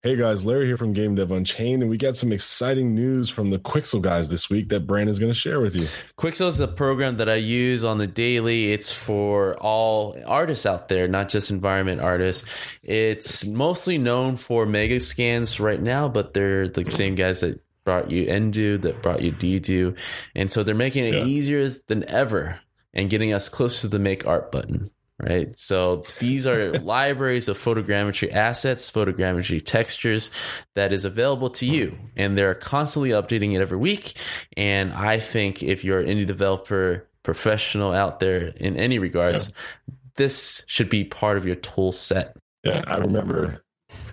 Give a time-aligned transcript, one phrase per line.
[0.00, 3.50] Hey guys, Larry here from Game Dev Unchained, and we got some exciting news from
[3.50, 5.86] the Quixel guys this week that Brandon's going to share with you.
[6.16, 8.72] Quixel is a program that I use on the daily.
[8.72, 12.48] It's for all artists out there, not just environment artists.
[12.82, 18.26] It's mostly known for Megascans right now, but they're the same guys that brought you
[18.26, 19.98] nDo, that brought you dDo,
[20.34, 21.24] and so they're making it yeah.
[21.24, 22.60] easier than ever
[22.94, 24.90] and getting us closer to the make art button
[25.22, 25.56] right?
[25.56, 30.30] So these are libraries of photogrammetry assets, photogrammetry textures
[30.74, 31.96] that is available to you.
[32.16, 34.14] And they're constantly updating it every week.
[34.56, 39.94] And I think if you're any developer, professional out there in any regards, yeah.
[40.16, 42.36] this should be part of your tool set.
[42.64, 43.64] Yeah, I remember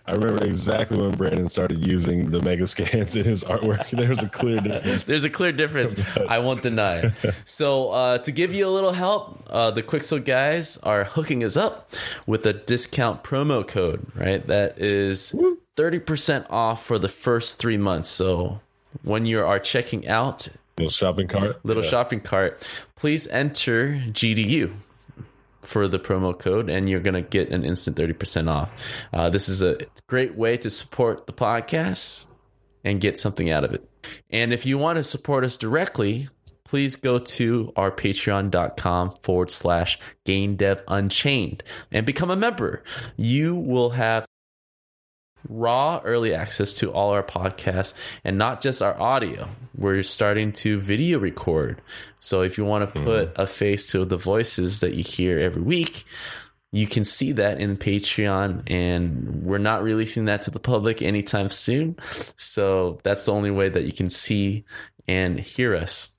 [0.09, 3.87] I remember exactly when Brandon started using the Megascans in his artwork.
[3.91, 5.03] There's a clear difference.
[5.03, 6.01] There's a clear difference.
[6.27, 6.95] I won't deny.
[6.95, 7.13] it.
[7.45, 11.55] So, uh, to give you a little help, uh, the Quixel guys are hooking us
[11.55, 11.93] up
[12.25, 14.45] with a discount promo code, right?
[14.47, 15.35] That is
[15.75, 18.09] 30% off for the first three months.
[18.09, 18.61] So,
[19.03, 21.89] when you are checking out, little shopping cart, little yeah.
[21.89, 24.73] shopping cart, please enter GDU
[25.61, 29.05] for the promo code and you're going to get an instant 30% off.
[29.13, 32.27] Uh, this is a great way to support the podcast
[32.83, 33.87] and get something out of it.
[34.29, 36.29] And if you want to support us directly,
[36.63, 42.83] please go to our patreon.com forward slash game dev unchained and become a member.
[43.17, 44.25] You will have
[45.47, 49.49] raw early access to all our podcasts and not just our audio.
[49.79, 51.81] We're starting to video record.
[52.19, 53.05] So if you want to hmm.
[53.05, 56.03] put a face to the voices that you hear every week,
[56.71, 61.49] you can see that in Patreon, and we're not releasing that to the public anytime
[61.49, 61.95] soon.
[62.35, 64.65] So that's the only way that you can see
[65.07, 66.15] and hear us.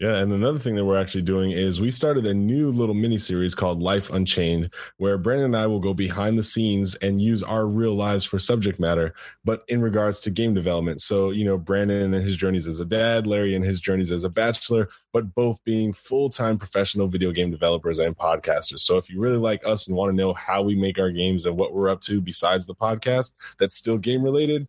[0.00, 3.18] Yeah, and another thing that we're actually doing is we started a new little mini
[3.18, 7.42] series called Life Unchained, where Brandon and I will go behind the scenes and use
[7.42, 9.12] our real lives for subject matter,
[9.44, 11.02] but in regards to game development.
[11.02, 14.24] So, you know, Brandon and his journeys as a dad, Larry and his journeys as
[14.24, 18.80] a bachelor, but both being full time professional video game developers and podcasters.
[18.80, 21.44] So, if you really like us and want to know how we make our games
[21.44, 24.66] and what we're up to besides the podcast that's still game related,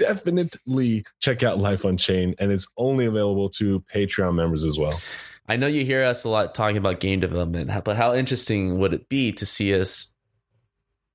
[0.00, 4.98] definitely check out Life Unchained, and it's only available to Patreon members as well.
[5.48, 8.94] I know you hear us a lot talking about game development, but how interesting would
[8.94, 10.12] it be to see us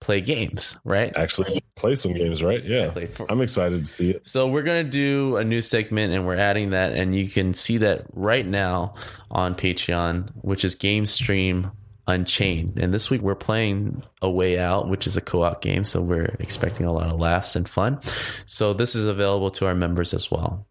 [0.02, 1.16] play games, right?
[1.18, 2.60] Actually, play some games, right?
[2.60, 3.08] Exactly.
[3.08, 3.26] Yeah.
[3.30, 4.28] I'm excited to see it.
[4.28, 7.54] So, we're going to do a new segment and we're adding that, and you can
[7.54, 8.96] see that right now
[9.32, 11.72] on Patreon, which is Game Stream
[12.08, 12.78] Unchained.
[12.78, 15.84] And this week we're playing A Way Out, which is a co op game.
[15.84, 18.00] So we're expecting a lot of laughs and fun.
[18.46, 20.68] So this is available to our members as well.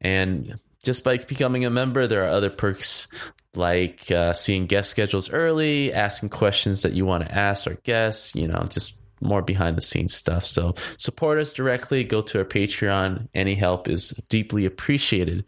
[0.00, 3.08] And just by becoming a member, there are other perks
[3.54, 8.34] like uh, seeing guest schedules early, asking questions that you want to ask our guests,
[8.34, 10.44] you know, just more behind the scenes stuff.
[10.44, 12.04] So support us directly.
[12.04, 13.28] Go to our Patreon.
[13.34, 15.44] Any help is deeply appreciated.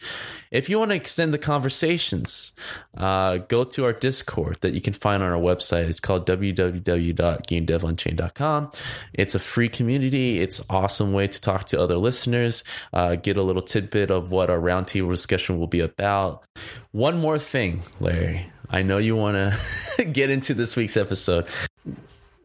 [0.51, 2.53] If you want to extend the conversations,
[2.97, 5.89] uh, go to our Discord that you can find on our website.
[5.89, 8.73] It's called www.gamedevunchained.com.
[9.15, 10.41] It's a free community.
[10.41, 14.31] It's an awesome way to talk to other listeners, uh, get a little tidbit of
[14.31, 16.45] what our roundtable discussion will be about.
[16.93, 18.51] One more thing, Larry.
[18.69, 21.47] I know you want to get into this week's episode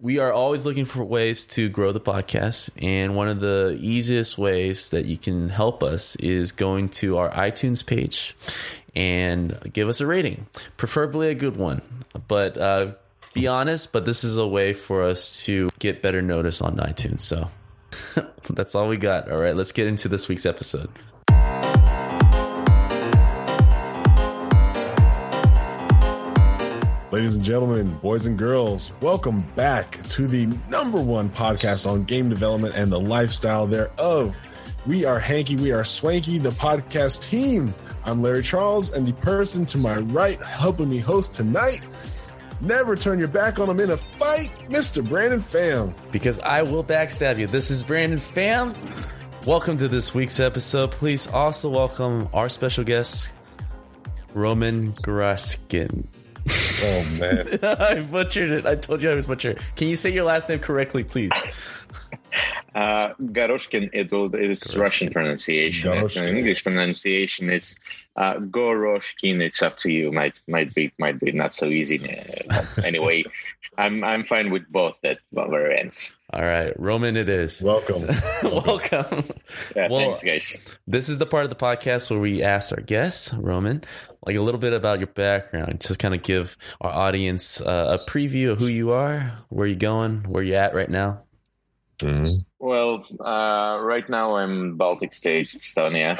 [0.05, 2.69] we are always looking for ways to grow the podcast.
[2.79, 7.31] And one of the easiest ways that you can help us is going to our
[7.31, 8.38] iTunes page
[8.95, 10.45] and give us a rating,
[10.77, 11.81] preferably a good one.
[12.27, 12.91] But uh,
[13.33, 17.21] be honest, but this is a way for us to get better notice on iTunes.
[17.21, 17.49] So
[18.51, 19.31] that's all we got.
[19.31, 20.91] All right, let's get into this week's episode.
[27.15, 32.27] Ladies and gentlemen, boys and girls, welcome back to the number one podcast on game
[32.27, 34.35] development and the lifestyle thereof.
[34.85, 37.73] We are Hanky, we are Swanky, the podcast team.
[38.03, 41.79] I'm Larry Charles, and the person to my right helping me host tonight.
[42.59, 45.07] Never turn your back on him in a fight, Mr.
[45.07, 45.95] Brandon Pham.
[46.11, 47.47] Because I will backstab you.
[47.47, 48.75] This is Brandon Pham.
[49.45, 50.91] Welcome to this week's episode.
[50.91, 53.31] Please also welcome our special guest,
[54.33, 56.09] Roman Graskin.
[56.87, 58.65] Oh man, I butchered it.
[58.67, 59.59] I told you I was butchered.
[59.75, 61.31] Can you say your last name correctly, please?
[62.75, 64.80] Uh, Garoshkin, it will, it is Garoshkin.
[64.81, 65.92] Russian pronunciation.
[65.94, 66.27] It's Garoshkin.
[66.27, 67.77] an English pronunciation is
[68.18, 69.42] uh, Goroshkin.
[69.42, 70.12] It's up to you.
[70.12, 71.98] Might might be might be not so easy.
[72.50, 73.24] Uh, anyway,
[73.77, 76.13] I'm I'm fine with both that variants.
[76.33, 77.63] All right, Roman, it is.
[77.63, 77.95] Welcome.
[78.44, 79.24] Welcome.
[79.74, 80.75] Yeah, Well, thanks, guys.
[80.86, 83.86] This is the part of the podcast where we ask our guests, Roman,
[84.25, 88.12] like a little bit about your background, just kind of give our audience uh, a
[88.12, 91.21] preview of who you are, where you're going, where you're at right now.
[92.00, 92.44] Mhm.
[92.65, 96.17] Well, uh, right now I'm Baltic Stage, Estonia,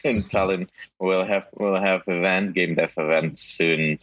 [0.04, 0.66] in Tallinn.
[0.98, 3.98] We'll have we'll have event game dev event soon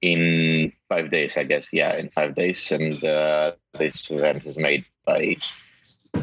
[0.00, 1.72] in five days, I guess.
[1.72, 5.38] Yeah, in five days, and uh, this event is made by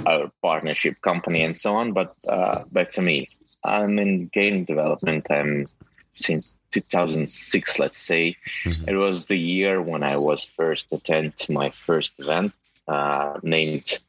[0.05, 1.91] our partnership company and so on.
[1.91, 3.27] But uh, back to me,
[3.65, 5.27] I'm in game development.
[5.29, 5.65] I'm
[6.11, 8.37] since 2006, let's say.
[8.63, 8.87] Mhm.
[8.87, 12.53] It was the year when I was first attend my first event
[12.87, 13.99] uh, named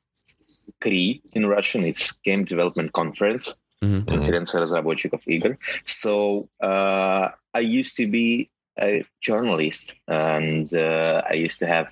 [0.81, 1.83] KRI in Russian.
[1.85, 3.55] It's Game Development Conference.
[3.81, 4.05] Mhm.
[4.07, 5.57] Конференция разработчиков игр.
[5.85, 8.49] So uh, I used to be
[8.79, 11.87] a journalist, and uh, I used to have,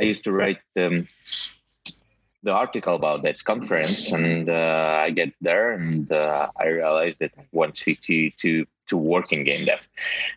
[0.00, 1.08] I used to write um,
[2.42, 7.32] the article about that conference, and uh, I get there, and uh, I realized that
[7.38, 9.80] I want to to to to work in game dev,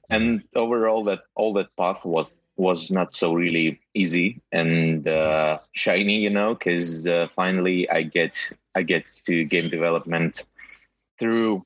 [0.10, 6.21] and overall that all that path was was not so really easy and uh, shiny,
[6.21, 10.45] you know, because uh, finally I get I get to game development
[11.19, 11.65] through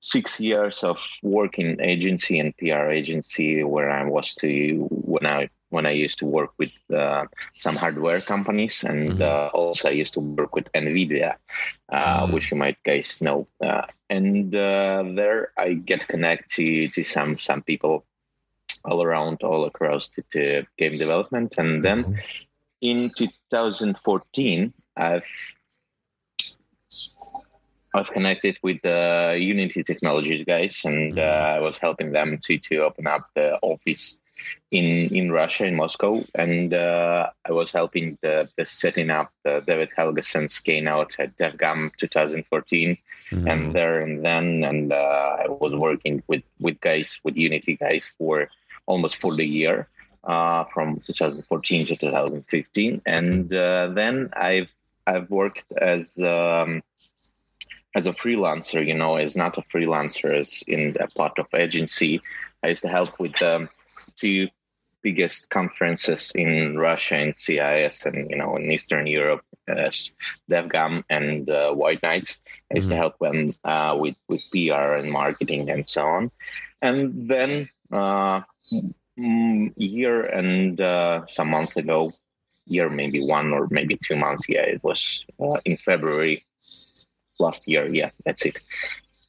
[0.00, 5.48] six years of work in agency and PR agency where I was to when I
[5.70, 7.24] when I used to work with uh,
[7.54, 9.22] some hardware companies and Mhm.
[9.22, 11.34] uh, also I used to work with Nvidia,
[11.92, 12.28] uh, Mm.
[12.28, 13.46] which you might guys know.
[13.62, 18.04] Uh, and uh, there I get connected to to some some people
[18.86, 22.18] all around all across the, the game development and then Mhm.
[22.80, 25.24] in 2014 i've
[27.94, 32.76] i've connected with the unity technologies guys and uh, i was helping them to to
[32.78, 34.16] open up the office
[34.70, 39.62] in in russia in moscow and uh, i was helping the, the setting up the
[39.66, 42.96] david helgason's keynote at DevGAMM 2014
[43.32, 43.50] Mhm.
[43.52, 48.12] and there and then and uh, i was working with with guys with unity guys
[48.18, 48.46] for
[48.86, 49.88] almost for the year
[50.24, 54.68] uh, from 2014 to 2015 and uh, then i've
[55.06, 56.82] i've worked as um,
[57.94, 62.20] as a freelancer you know as not a freelancer as in a part of agency
[62.62, 63.68] i used to help with the
[64.16, 64.48] two
[65.02, 70.12] biggest conferences in russia and cis and you know in eastern europe as
[70.50, 72.40] DevGAMM and uh, white nights
[72.70, 72.96] I used to Mhm.
[72.96, 76.30] help them uh, with with PR and marketing and so on.
[76.82, 78.40] And then uh,
[78.72, 82.12] mm, year and uh, some month ago,
[82.66, 84.44] year maybe one or maybe two months.
[84.48, 86.44] Yeah, it was uh, in February
[87.38, 87.86] last year.
[87.92, 88.60] Yeah, that's it.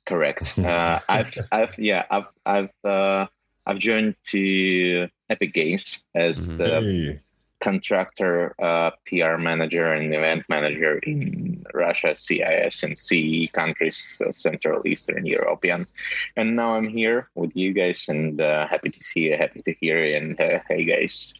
[0.05, 0.55] Correct.
[0.63, 3.25] Uh, I've I've yeah I've I've uh,
[3.65, 6.57] I've joined to Epic Games as Mhm.
[6.57, 7.19] the Hey.
[7.63, 14.85] contractor, uh, PR manager, and event manager in Russia, CIS, and CE countries, so Central
[14.87, 15.87] Eastern European.
[16.35, 19.73] And now I'm here with you guys, and uh, happy to see you, happy to
[19.79, 20.17] hear you.
[20.17, 21.33] And uh, hey, guys.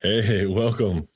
[0.00, 1.06] Hey, welcome.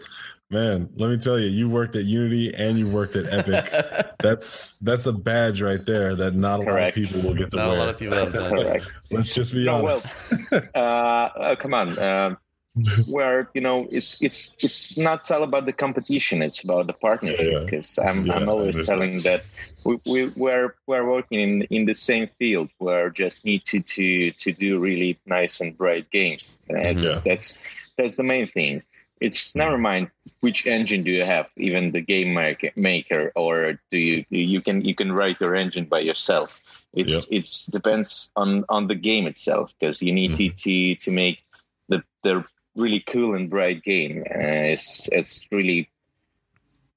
[0.51, 4.15] Man, let me tell you, you worked at Unity and you worked at Epic.
[4.23, 6.97] That's that's a badge right there that not a Correct.
[6.97, 7.79] lot of people will get to Not a wear.
[7.79, 8.51] lot of people have done.
[8.63, 8.93] Correct.
[9.11, 10.53] Let's just be No, well, honest.
[10.75, 11.99] uh, uh, come on.
[11.99, 12.37] Um
[13.07, 16.99] where you know it's it's it's not all about the competition it's about the Yeah,
[17.01, 17.59] partnership yeah.
[17.65, 19.45] because i'm Yeah, i'm always telling that
[19.85, 24.31] we, we we're we're working in in the same field where just need to to
[24.33, 27.19] to do really nice and bright games Yeah.
[27.25, 27.59] that's
[27.99, 28.83] that's the main thing
[29.21, 29.59] it's mm-hmm.
[29.59, 30.11] never mind
[30.41, 34.83] which engine do you have even the game maker, maker or do you you can
[34.83, 36.59] you can write your engine by yourself
[36.95, 37.25] it's Yep.
[37.31, 40.95] it's depends on on the game itself because you need to mm-hmm.
[40.95, 41.39] to to make
[41.89, 42.45] the the
[42.77, 45.89] really cool and bright game uh, it's it's really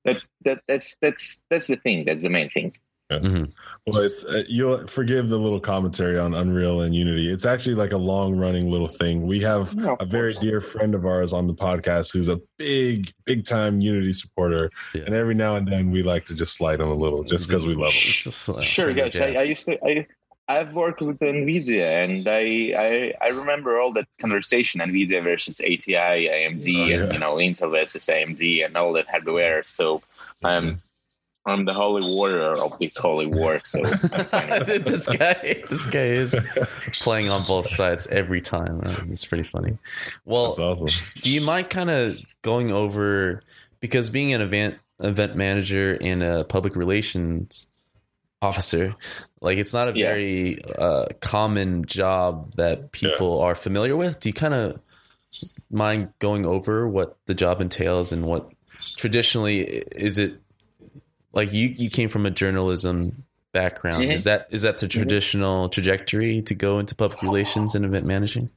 [0.03, 2.73] that that that's that's that's the thing that's the main thing
[3.11, 3.51] Mhm.
[3.85, 7.29] Well, it's uh, you'll forgive the little commentary on Unreal and Unity.
[7.31, 9.27] It's actually like a long running little thing.
[9.27, 13.13] We have No, a very dear friend of ours on the podcast who's a big,
[13.25, 15.03] big time Unity supporter, Yeah.
[15.05, 17.63] and every now and then we like to just slide him a little, just because
[17.67, 18.01] we love him.
[18.07, 20.03] Just, uh, sure finger guys I, I used to i
[20.47, 26.27] I've worked with NVIDIA and I, I I remember all that conversation NVIDIA versus ATI,
[26.27, 27.03] AMD, Oh, yeah.
[27.03, 29.63] and you know Intel versus AMD and all that hardware.
[29.63, 30.01] So
[30.43, 30.77] I'm
[31.47, 33.59] I'm the holy warrior of this holy war.
[33.59, 34.85] So I'm fine with it.
[34.85, 36.35] this guy, this guy is
[37.01, 38.81] playing on both sides every time.
[39.11, 39.77] It's pretty funny.
[40.25, 41.07] Well, That's awesome.
[41.21, 43.41] do you mind kind of going over
[43.79, 47.67] because being an event event manager and a public relations
[48.41, 48.95] officer.
[49.41, 50.07] Like it's not a Yeah.
[50.07, 54.19] very uh, common job that people are familiar with.
[54.19, 54.79] Do you kind of
[55.69, 58.49] mind going over what the job entails and what
[58.97, 59.59] traditionally
[59.95, 60.35] is it
[61.33, 64.13] like you you came from a journalism background Mhm.
[64.13, 68.49] is that is that the traditional trajectory to go into public relations and event managing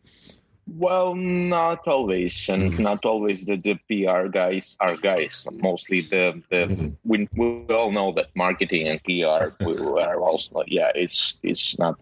[0.77, 2.79] Well, not always, and Mhm.
[2.81, 5.47] not always the, the PR guys are guys.
[5.51, 6.97] Mostly the the Mhm.
[7.05, 9.73] we, we all know that marketing and PR we
[10.03, 11.97] are also yeah it's it's not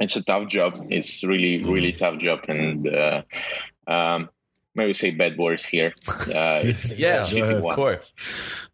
[0.00, 0.86] it's a tough job.
[0.90, 3.22] It's really really tough job, and uh,
[3.86, 4.30] um,
[4.74, 5.92] maybe say bad words here.
[6.08, 7.56] Uh, it's yeah a shitty ahead.
[7.58, 7.74] of one.
[7.76, 8.14] course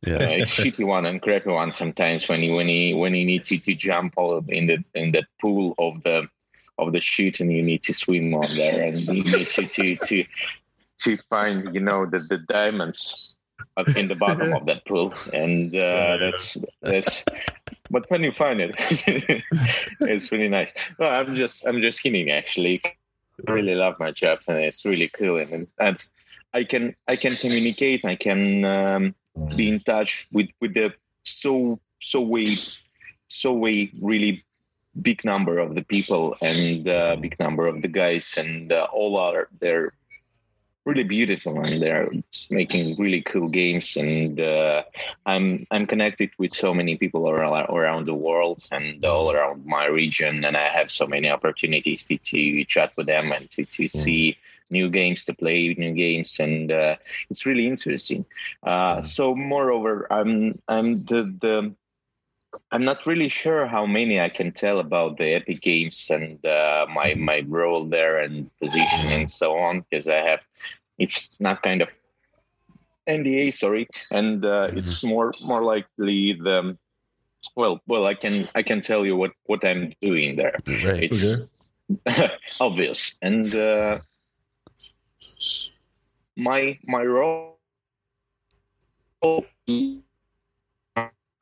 [0.06, 3.44] Uh, it's shitty one and crappy one sometimes when you when you when you need
[3.44, 6.26] to, to jump all in the in the pool of the
[6.80, 9.96] of the chute and you need to swim on there and you need to to
[9.96, 10.24] to,
[10.98, 13.34] to find you know the, the diamonds
[13.76, 15.14] up in the bottom of that pool.
[15.32, 17.24] And uh, that's that's
[17.90, 18.74] but when you find it
[20.00, 20.72] it's really nice.
[20.98, 22.80] No, i'm just i'm just kidding actually.
[23.46, 25.38] I really love my job and it's really cool.
[25.38, 26.08] And, and
[26.52, 28.04] i can i can communicate.
[28.04, 29.14] I can um,
[29.56, 30.92] be in touch with with the
[31.24, 32.46] so so way
[33.28, 34.42] so way really
[35.00, 39.16] big number of the people and uh, big number of the guys and uh, all
[39.16, 39.92] are they're
[40.84, 42.08] really beautiful and they're
[42.48, 44.82] making really cool games and uh,
[45.26, 49.86] I'm I'm connected with so many people around around the world and all around my
[49.86, 53.88] region and I have so many opportunities to, to chat with them and to, to
[53.88, 54.38] see
[54.70, 56.96] new games to play new games and uh,
[57.28, 58.24] it's really interesting.
[58.62, 61.74] Uh, so moreover I'm I'm the the
[62.72, 66.86] I'm not really sure how many I can tell about the Epic Games and uh,
[66.92, 70.40] my my role there and position and so on because I have
[70.98, 71.88] it's not kind of
[73.08, 76.76] NDA, sorry, and uh, it's more more likely the
[77.56, 80.54] well well I can I can tell you what what I'm doing there.
[80.84, 81.46] right It's Okay.
[82.60, 83.98] obvious and uh,
[86.36, 87.58] my my role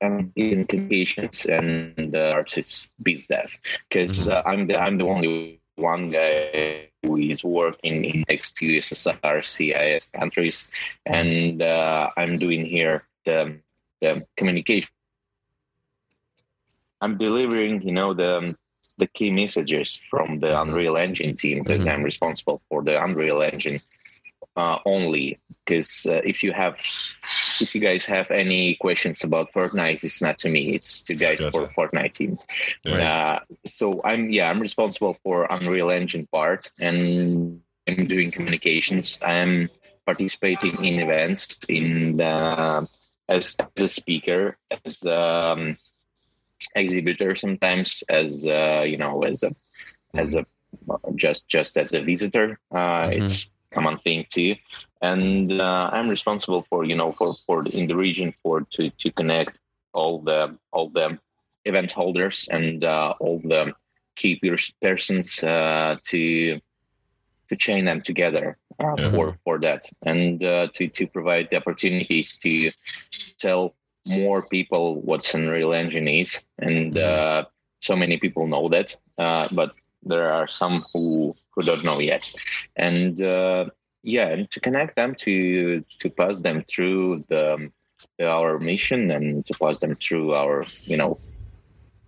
[0.01, 0.33] in
[0.67, 3.51] communications and uh, artists biz dev
[3.89, 10.05] because uh, I'm the I'm the only one guy who is working in ex-USSR CIS
[10.15, 10.69] countries,
[11.07, 13.59] and uh, I'm doing here the
[14.01, 14.91] the communication.
[17.01, 18.57] I'm delivering, you know, the
[18.99, 21.91] the key messages from the Unreal Engine team because Mhm.
[21.93, 23.81] I'm responsible for the Unreal Engine
[24.59, 25.39] uh, only.
[25.65, 26.81] Because uh, if you have,
[27.61, 31.45] if you guys have any questions about Fortnite, it's not to me; it's to guys
[31.45, 32.39] for Fortnite team.
[32.85, 33.13] Yeah.
[33.13, 39.19] Uh, so I'm yeah, I'm responsible for Unreal Engine part, and I'm doing communications.
[39.23, 39.69] I'm
[40.07, 42.89] participating in events in the,
[43.29, 45.77] as, as a speaker, as um,
[46.75, 49.55] exhibitor sometimes, as uh, you know, as a
[50.15, 50.47] as a
[51.15, 52.59] just just as a visitor.
[52.73, 53.21] Uh, Mhm.
[53.21, 54.55] It's common thing too,
[55.03, 59.11] and uh, I'm responsible for you know for for in the region for to to
[59.13, 59.59] connect
[59.93, 61.19] all the all the
[61.65, 63.73] event holders and uh, all the
[64.17, 66.61] key pers- persons uh, to
[67.49, 69.11] to chain them together uh, Yeah.
[69.11, 69.83] for for that.
[70.03, 72.71] And uh, to to provide the opportunities to
[73.39, 73.75] tell
[74.07, 76.43] more people what Unreal Engine is.
[76.59, 77.45] And uh,
[77.81, 79.73] so many people know that uh, but
[80.09, 82.31] there are some who who don't know yet.
[82.77, 83.67] And uh,
[84.03, 87.71] yeah and to connect them to to pass them through the
[88.23, 91.19] our mission and to pass them through our you know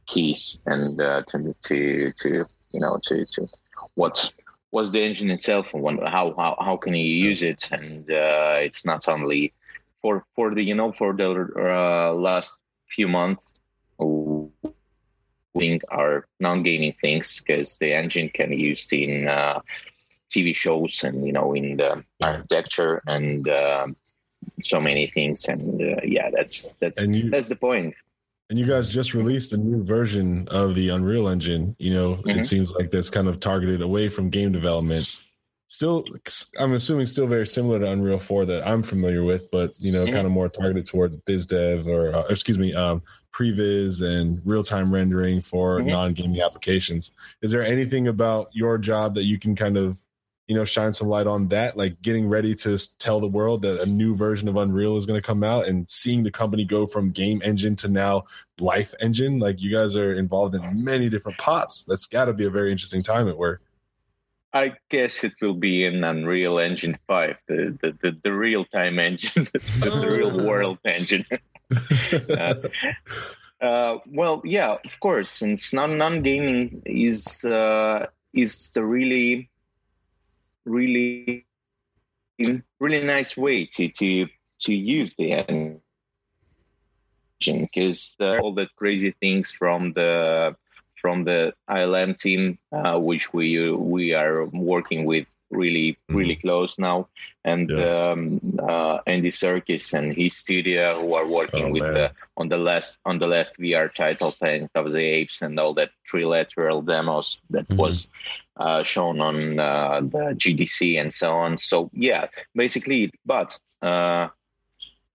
[0.07, 3.49] keys and uh, to to to you know to to
[3.95, 4.33] what's
[4.71, 7.69] what's the engine itself and how how how can you use it?
[7.73, 9.53] And uh, it's not only
[10.01, 12.57] for for the you know for the uh, last
[12.89, 13.60] few months
[15.55, 19.61] doing our non-gaming things because the engine can be used in uh,
[20.31, 23.97] TV shows and you know in the architecture and um
[24.63, 27.95] so many things and uh, yeah that's that's you that's the point.
[28.49, 31.75] and you guys just released a new version of the Unreal Engine.
[31.79, 32.39] You know, Mhm.
[32.39, 35.07] it seems like that's kind of targeted away from game development.
[35.71, 36.05] Still,
[36.59, 40.05] I'm assuming still very similar to Unreal 4 that I'm familiar with, but you know,
[40.05, 40.13] Mhm.
[40.13, 43.01] kind of more targeted toward biz dev or, uh, excuse me, um,
[43.33, 45.87] previs and real time rendering for Mhm.
[45.87, 47.13] non gaming applications.
[47.41, 50.01] Is there anything about your job that you can kind of
[50.49, 53.81] you know shine some light on that like getting ready to tell the world that
[53.81, 56.89] a new version of unreal is going to come out and seeing the company go
[56.89, 58.25] from game engine to now
[58.59, 62.45] life engine like you guys are involved in many different pots that's got to be
[62.47, 63.63] a very interesting time at work
[64.53, 68.99] I guess it will be in Unreal Engine 5, the, the, the, the real time
[68.99, 71.25] engine, the, the real world engine.
[72.37, 72.55] uh,
[73.61, 79.51] uh, well, yeah, of course, since non non gaming is uh, is a really,
[80.65, 81.47] really,
[82.39, 84.27] really nice way to to
[84.61, 85.81] to use the engine
[87.41, 90.57] because all the crazy things from the
[91.01, 96.17] from the ILM team, uh, which we we are working with really mm-hmm.
[96.17, 97.09] really close now,
[97.45, 98.11] and yeah.
[98.11, 102.57] um, uh, Andy Serkis and his studio who are working oh, with the on the
[102.57, 107.39] last on the last VR title, Planet of the Apes, and all that trilateral demos
[107.51, 107.77] that mm-hmm.
[107.77, 108.07] was
[108.57, 111.59] uh, shown on uh, the GDC and so on.
[111.59, 114.29] So yeah, basically, but uh,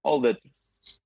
[0.03, 0.37] all the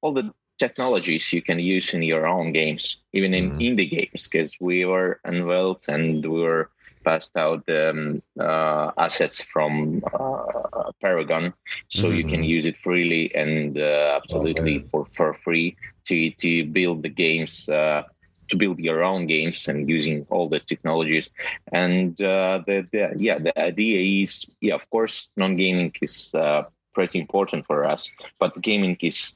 [0.01, 3.59] all the technologies you can use in your own games, even in mm.
[3.59, 6.69] indie games, because we were unveiled and we were
[7.03, 11.53] passed out um, uh, assets from uh, Paragon,
[11.87, 12.17] so mm-hmm.
[12.17, 12.55] you can mm-hmm.
[12.55, 15.75] use it freely and uh, absolutely for, for free
[16.05, 17.69] to to build the games.
[17.69, 18.03] Uh,
[18.49, 21.29] to build your own games and using all the technologies,
[21.71, 26.63] and uh, the, the yeah the idea is yeah of course non gaming is uh,
[26.95, 29.33] pretty important for us, but gaming is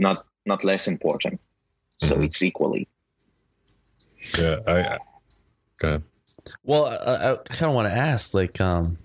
[0.00, 1.40] not not less important.
[2.00, 2.24] So mm-hmm.
[2.24, 2.88] it's equally.
[4.38, 4.98] Yeah, I.
[5.78, 6.02] Go ahead.
[6.62, 8.98] Well, I, I kind of want to ask, like, um,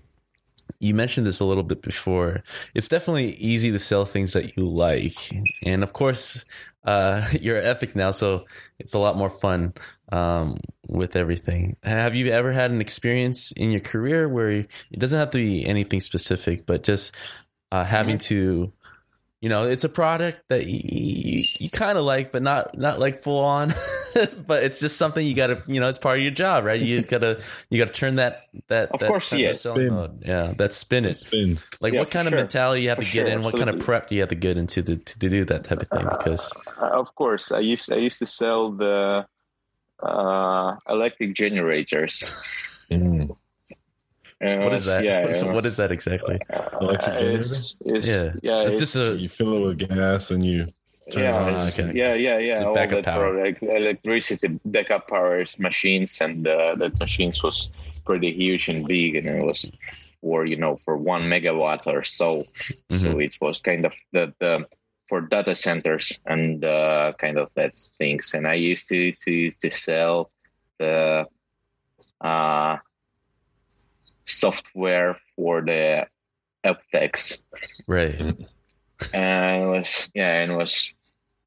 [0.80, 2.42] you mentioned this a little bit before.
[2.74, 5.16] It's definitely easy to sell things that you like,
[5.64, 6.44] and of course,
[6.84, 8.46] uh, you're Epic now, so
[8.78, 9.74] it's a lot more fun
[10.10, 10.58] um,
[10.88, 11.76] with everything.
[11.82, 15.64] Have you ever had an experience in your career where it doesn't have to be
[15.64, 17.14] anything specific, but just
[17.70, 18.34] uh, having mm-hmm.
[18.34, 18.72] to
[19.42, 23.00] you know it's a product that you, you, you kind of like but not not
[23.00, 23.68] like full on
[24.46, 26.80] but it's just something you gotta you know it's part of your job right?
[26.80, 30.22] You just gotta you gotta turn that that of that course yes mode.
[30.24, 31.16] yeah that spin it.
[31.18, 31.58] Spin.
[31.80, 33.40] like yeah, what kind of mentality you have for to sure, get in?
[33.40, 33.60] Absolutely.
[33.60, 35.82] what kind of prep do you have to get into to, to do that type
[35.82, 36.06] of thing?
[36.08, 37.50] Because uh, of course.
[37.50, 39.26] I used i used to sell the
[40.00, 42.20] uh, electric generators.
[42.90, 43.36] Mm
[44.42, 45.04] what is that?
[45.04, 46.38] Yeah, was, what is that exactly?
[46.80, 47.38] Electric generator.
[47.38, 48.62] It's, it's, yeah, yeah.
[48.62, 50.66] It's, it's, just a you fill it with gas and you.
[51.16, 51.92] yeah, okay.
[51.94, 52.62] yeah, yeah, yeah.
[52.62, 57.70] All backup power, like electricity backup powers machines, and uh, that machines was
[58.04, 59.70] pretty huge and big, and it was
[60.20, 62.42] for you know for one megawatt or so.
[62.42, 62.96] Mm-hmm.
[62.96, 64.66] So it was kind of the, the
[65.08, 68.34] for data centers and uh, kind of that things.
[68.34, 70.30] And I used to to to sell
[70.78, 71.26] the
[72.20, 72.78] uh,
[74.26, 76.06] software for the
[76.64, 77.38] Aptex.
[77.86, 78.20] Right.
[79.12, 80.92] And it was yeah, and it was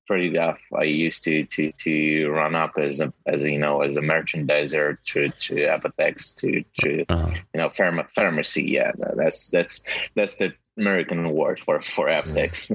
[0.08, 0.60] pretty tough.
[0.78, 4.02] I used to to to run up as a as a, you know as a
[4.02, 7.32] merchandiser to to Apotex to to uh-huh.
[7.54, 8.64] you know pharma, pharmacy.
[8.64, 9.84] Yeah, that's that's
[10.16, 12.72] that's the American word for for Apotex.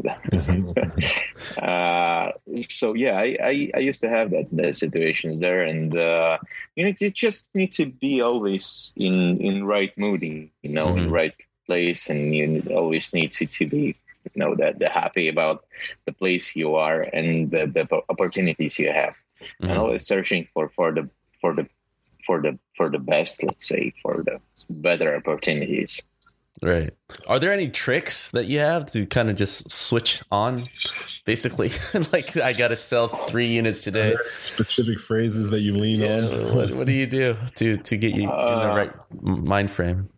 [1.62, 2.32] uh,
[2.68, 6.38] so yeah, I, I, I used to have that the situations there, and uh,
[6.76, 10.98] you know you just need to be always in in right mood, you know, mm-hmm.
[10.98, 11.34] in right
[11.66, 15.64] place, and you always need to to be you know that the happy about
[16.06, 19.70] the place you are and the, the opportunities you have mm-hmm.
[19.70, 21.08] and always searching for for the
[21.40, 21.66] for the
[22.26, 26.02] for the for the best let's say for the better opportunities
[26.62, 26.92] right
[27.26, 30.62] are there any tricks that you have to kind of just switch on
[31.24, 31.70] basically
[32.12, 36.74] like i gotta sell three units today specific phrases that you lean yeah, on what,
[36.74, 40.08] what, do you do to to get you uh, in the uh, right mind frame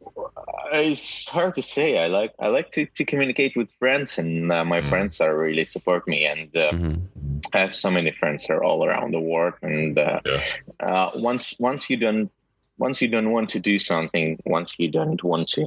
[0.73, 1.99] it's hard to say.
[1.99, 5.37] I like I like to, to communicate with friends, and uh, my mm friends are
[5.37, 6.27] really support me.
[6.27, 7.39] And uh, mm-hmm.
[7.53, 9.55] I have so many friends are all around the world.
[9.63, 10.43] And uh, yeah.
[10.81, 12.31] Uh, once once you don't
[12.79, 15.67] once you don't want to do something, once you don't want to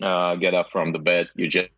[0.00, 1.70] uh, get up from the bed, you just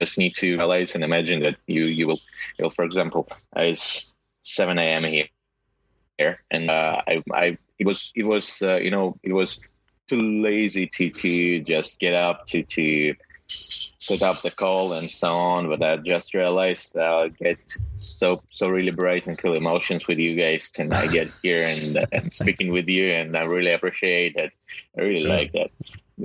[0.00, 2.20] just need to realize and imagine that you you will,
[2.58, 5.04] you for example, it's seven a.m.
[5.04, 5.28] here,
[6.18, 9.60] here and uh, I I it was it was you know it was
[10.08, 13.14] too lazy to to just get up to to
[13.98, 15.68] set up the call and so on.
[15.68, 17.58] But I just realized I get
[17.96, 22.06] so so really bright and cool emotions with you guys, and I get here and,
[22.12, 24.52] and speaking with you, and I really appreciate that.
[24.96, 25.70] I really like that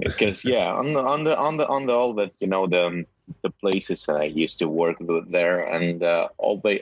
[0.03, 3.05] because yeah, on the on the on the on the all that you know the
[3.41, 6.81] the places that I used to work with there, and uh, always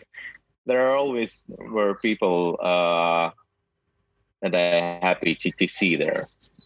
[0.66, 3.32] there are always were people uh,
[4.42, 6.26] that I'm happy to, to see there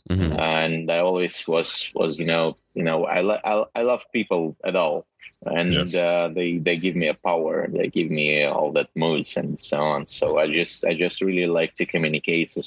[0.09, 0.39] mm-hmm.
[0.39, 4.55] and I always was was you know you know I lo- I, I love people
[4.63, 5.05] at all,
[5.45, 6.01] and yeah.
[6.01, 9.77] uh, they they give me a power, they give me all that moods and so
[9.77, 10.07] on.
[10.07, 12.51] So I just I just really like to communicate.
[12.51, 12.61] So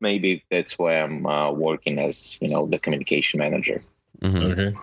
[0.00, 3.82] maybe that's why I'm uh, working as you know the communication manager.
[4.22, 4.50] Mm-hmm.
[4.52, 4.74] Okay.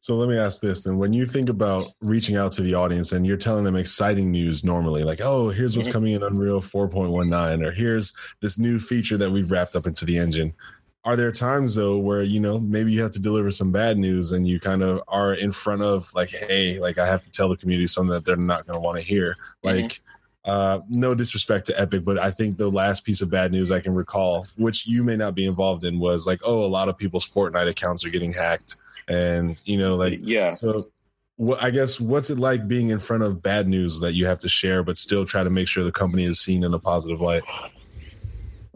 [0.00, 0.98] So let me ask this then.
[0.98, 4.64] When you think about reaching out to the audience and you're telling them exciting news
[4.64, 5.92] normally, like, oh, here's what's mm-hmm.
[5.92, 10.18] coming in Unreal 4.19, or here's this new feature that we've wrapped up into the
[10.18, 10.54] engine.
[11.04, 14.32] Are there times though where, you know, maybe you have to deliver some bad news
[14.32, 17.48] and you kind of are in front of like, hey, like I have to tell
[17.48, 19.36] the community something that they're not going to want to hear?
[19.64, 19.82] Mm-hmm.
[19.82, 20.00] Like,
[20.44, 23.80] uh, no disrespect to Epic, but I think the last piece of bad news I
[23.80, 26.96] can recall, which you may not be involved in, was like, oh, a lot of
[26.96, 28.76] people's Fortnite accounts are getting hacked
[29.10, 30.88] and you know like yeah so
[31.36, 34.38] what i guess what's it like being in front of bad news that you have
[34.38, 37.20] to share but still try to make sure the company is seen in a positive
[37.20, 37.42] light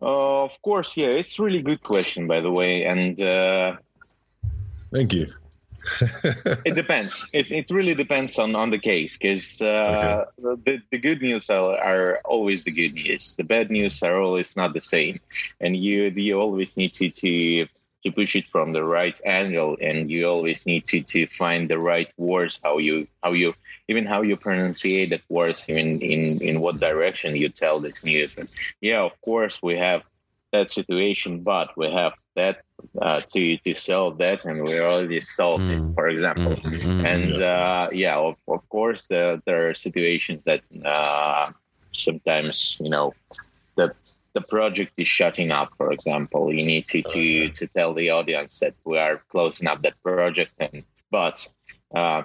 [0.02, 3.76] uh, of course yeah it's really good question by the way and uh,
[4.92, 5.26] thank you.
[6.64, 7.28] It depends.
[7.34, 10.56] It, it really depends on on the case because uh, okay.
[10.64, 13.34] the, the good news are, are, always the good news.
[13.34, 15.20] The bad news are always not the same
[15.60, 17.66] and you you always need to to
[18.04, 21.78] to push it from the right angle and you always need to, to find the
[21.78, 23.54] right words how you how you
[23.88, 28.34] even how you pronunciate that words even in in what direction you tell this news.
[28.36, 28.48] And
[28.80, 30.02] yeah of course we have
[30.52, 32.62] that situation but we have that
[33.00, 35.90] uh, to to solve that and we already solved mm.
[35.90, 36.56] it for example.
[36.56, 41.50] Mm, mm, and uh, yeah of, of course uh, there are situations that uh,
[41.92, 43.14] sometimes you know
[43.76, 43.94] the
[44.34, 48.58] the project is shutting up, for example, you need to to, to tell the audience
[48.60, 51.48] that we are closing up that project, and but
[51.94, 52.22] uh,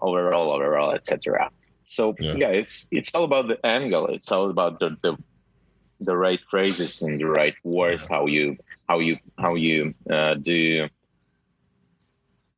[0.00, 1.50] overall, overall, etc.
[1.84, 2.34] So yeah.
[2.34, 2.48] yeah.
[2.48, 4.08] it's it's all about the angle.
[4.08, 5.16] It's all about the, the
[6.00, 8.06] the right phrases and the right words.
[8.06, 8.56] How you
[8.88, 10.88] how you how you uh, do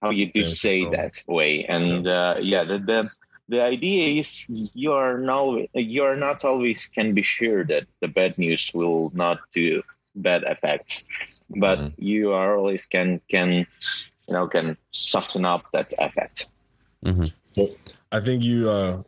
[0.03, 1.65] how you do say that way.
[1.65, 3.11] And uh, yeah, the, the
[3.49, 8.09] the idea is you are not you are not always can be sure that the
[8.09, 9.83] bad news will not do
[10.15, 11.05] bad effects,
[11.51, 12.03] but mm-hmm.
[12.03, 16.49] you are always can can you know can soften up that effect.
[17.05, 17.27] Mm-hmm.
[17.57, 17.69] Well,
[18.11, 19.03] I think you uh,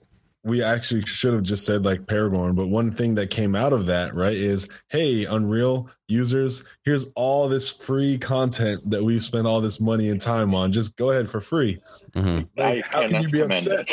[0.44, 3.86] we actually should have just said like Paragon, but one thing that came out of
[3.86, 9.60] that, right, is hey, Unreal users, here's all this free content that we've spent all
[9.60, 10.70] this money and time on.
[10.72, 11.82] Just go ahead for free.
[12.12, 12.44] Mm-hmm.
[12.56, 13.86] Like, how can you be upset?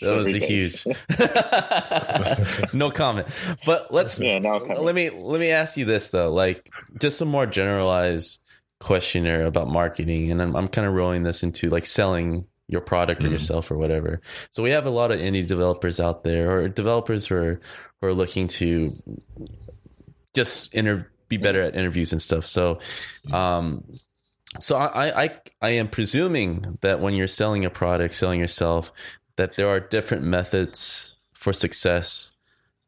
[0.00, 0.84] that was a huge
[2.74, 3.28] no comment.
[3.64, 4.82] But let's yeah, no comment.
[4.82, 8.42] let me let me ask you this though, like just some more generalized
[8.82, 13.22] questionnaire about marketing and I'm, I'm kind of rolling this into like selling your product
[13.22, 13.32] or mm.
[13.32, 14.20] yourself or whatever.
[14.50, 17.60] So we have a lot of indie developers out there or developers who are,
[18.00, 18.88] who are looking to
[20.34, 22.46] just inter- be better at interviews and stuff.
[22.46, 22.78] So,
[23.32, 23.84] um,
[24.58, 25.30] so I, I,
[25.62, 28.92] I am presuming that when you're selling a product, selling yourself,
[29.36, 32.32] that there are different methods for success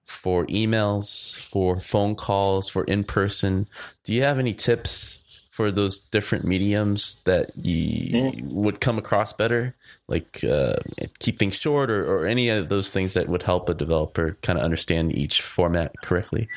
[0.04, 3.68] for emails, for phone calls, for in person.
[4.04, 5.20] Do you have any tips
[5.54, 8.52] for those different mediums that you mm-hmm.
[8.52, 9.76] would come across better
[10.08, 10.74] like uh,
[11.20, 14.58] keep things short or, or, any of those things that would help a developer kind
[14.58, 16.48] of understand each format correctly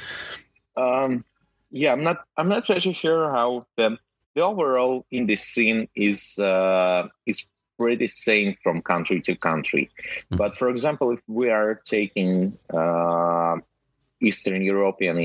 [0.77, 1.23] um,
[1.69, 3.95] yeah i'm not i'm not really sure how the
[4.33, 7.45] the overall in this scene is uh, is
[7.77, 10.37] pretty same from country to country mm-hmm.
[10.37, 13.57] but for example if we are taking uh,
[14.21, 15.15] eastern european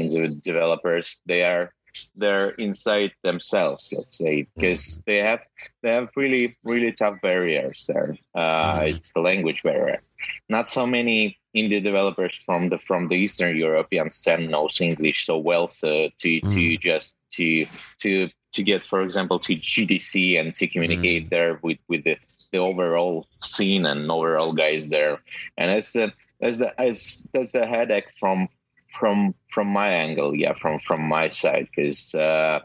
[0.45, 1.73] developers they are
[2.17, 5.05] they're inside themselves let's say because mm.
[5.07, 5.41] they have
[5.83, 8.89] they have really really tough barriers there uh, mm.
[8.89, 10.01] it's the language barrier
[10.49, 15.39] not so many indie developers from the from the eastern european scene knows english so
[15.39, 16.81] well so to to mm.
[16.81, 17.65] just to
[17.99, 21.31] to to get for example to gdc and to communicate mm.
[21.31, 22.17] there with with the,
[22.53, 25.19] the overall scene and overall guys there
[25.57, 28.49] and it's the as the as that's the headache from
[28.93, 32.61] from from my angle, yeah, from from my side, because uh,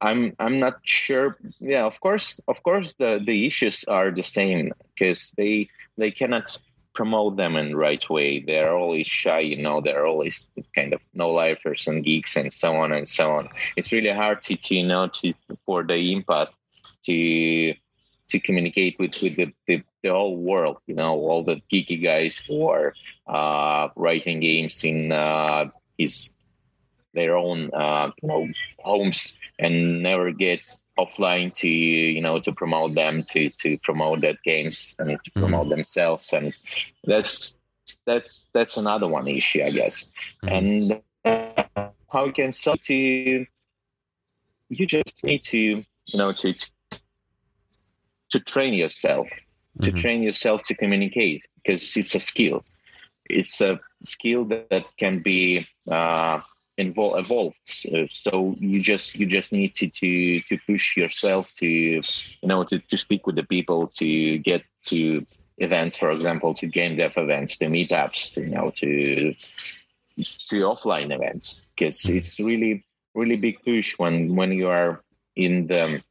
[0.00, 1.38] I'm I'm not sure.
[1.58, 6.58] Yeah, of course, of course, the the issues are the same because they they cannot
[6.94, 8.40] promote them in the right way.
[8.40, 9.80] They're always shy, you know.
[9.80, 13.48] They're always kind of no lifers and geeks and so on and so on.
[13.76, 15.32] It's really hard to, to you know to
[15.64, 16.54] for the impact
[17.04, 17.74] to
[18.28, 20.78] to communicate with with the, the, the, whole world.
[20.86, 22.94] You know, all the geeky guys who are
[23.26, 26.30] uh, writing games in uh, his
[27.14, 30.60] their own uh, you know homes and never get
[30.98, 35.40] offline to you know to promote them to to promote that games and to mm-hmm.
[35.40, 35.70] promote mm-hmm.
[35.70, 36.58] themselves and
[37.04, 37.58] that's
[38.04, 40.10] that's that's another one issue I guess
[40.44, 41.00] mm-hmm.
[41.24, 46.54] and how you can sell to you just need to you know to
[48.30, 49.28] to train yourself
[49.82, 49.96] to Mhm.
[49.96, 52.64] train yourself to communicate because it's a skill.
[53.28, 56.40] It's a skill that, that can be uh,
[56.78, 57.58] invol- evolved.
[57.64, 62.02] So, so you just you just need to, to to push yourself to you
[62.44, 65.24] know to, to speak with the people to get to
[65.58, 69.32] events for example to game dev events to meetups you know to
[70.48, 71.62] to offline events.
[71.76, 75.02] Because it's really really big push when when you are
[75.36, 76.02] in the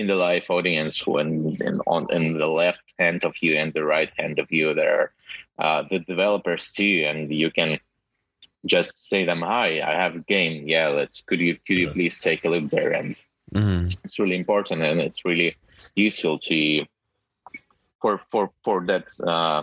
[0.00, 3.84] in the live audience when in, on in the left hand of you and the
[3.84, 5.12] right hand of you there are
[5.64, 7.78] uh, the developers too and you can
[8.66, 10.68] just say them hi i have a game.
[10.68, 12.92] Yeah let's could you could you please take a look there?
[12.92, 13.16] And
[13.54, 13.98] Mhm.
[14.04, 15.56] it's really important and it's really
[15.96, 16.84] useful to
[18.00, 19.62] for for for that uh,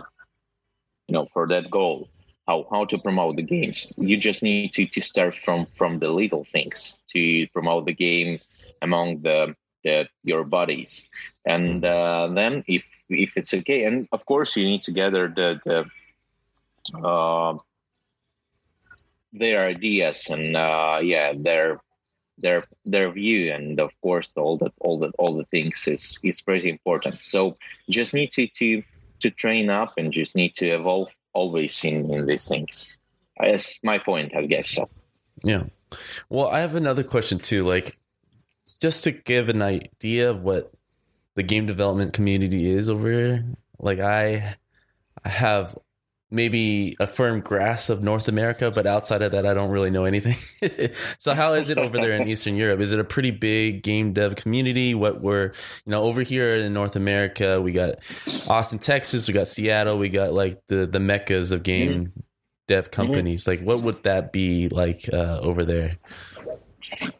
[1.08, 2.08] you know for that goal
[2.46, 3.92] how how to promote the games.
[3.98, 8.40] You just need to to start from from the little things to promote the game
[8.82, 11.04] among the the your bodies.
[11.46, 15.60] and uh, then if if it's okay and of course you need to gather the
[15.64, 15.78] the
[17.06, 17.56] uh,
[19.32, 21.80] their ideas and uh, yeah their
[22.38, 26.40] their their view and of course all that all that all the things is is
[26.40, 27.56] pretty important so
[27.90, 28.82] just need to to
[29.20, 32.86] to train up and just need to evolve always in in these things
[33.40, 34.88] that's my point i guess so
[35.44, 35.64] Yeah.
[36.28, 37.66] Well, I have another question too.
[37.66, 37.98] Like,
[38.74, 40.72] just to give an idea of what
[41.34, 43.44] the game development community is over here.
[43.78, 44.56] Like, I,
[45.24, 45.76] I have
[46.30, 50.04] maybe a firm grasp of North America, but outside of that, I don't really know
[50.04, 50.36] anything.
[51.18, 52.80] so, how is it over there in Eastern Europe?
[52.80, 54.94] Is it a pretty big game dev community?
[54.94, 55.52] What we're,
[55.84, 57.96] you know, over here in North America, we got
[58.46, 62.12] Austin, Texas, we got Seattle, we got like the the meccas of game
[62.66, 63.46] dev companies.
[63.46, 65.96] Like, what would that be like uh, over there?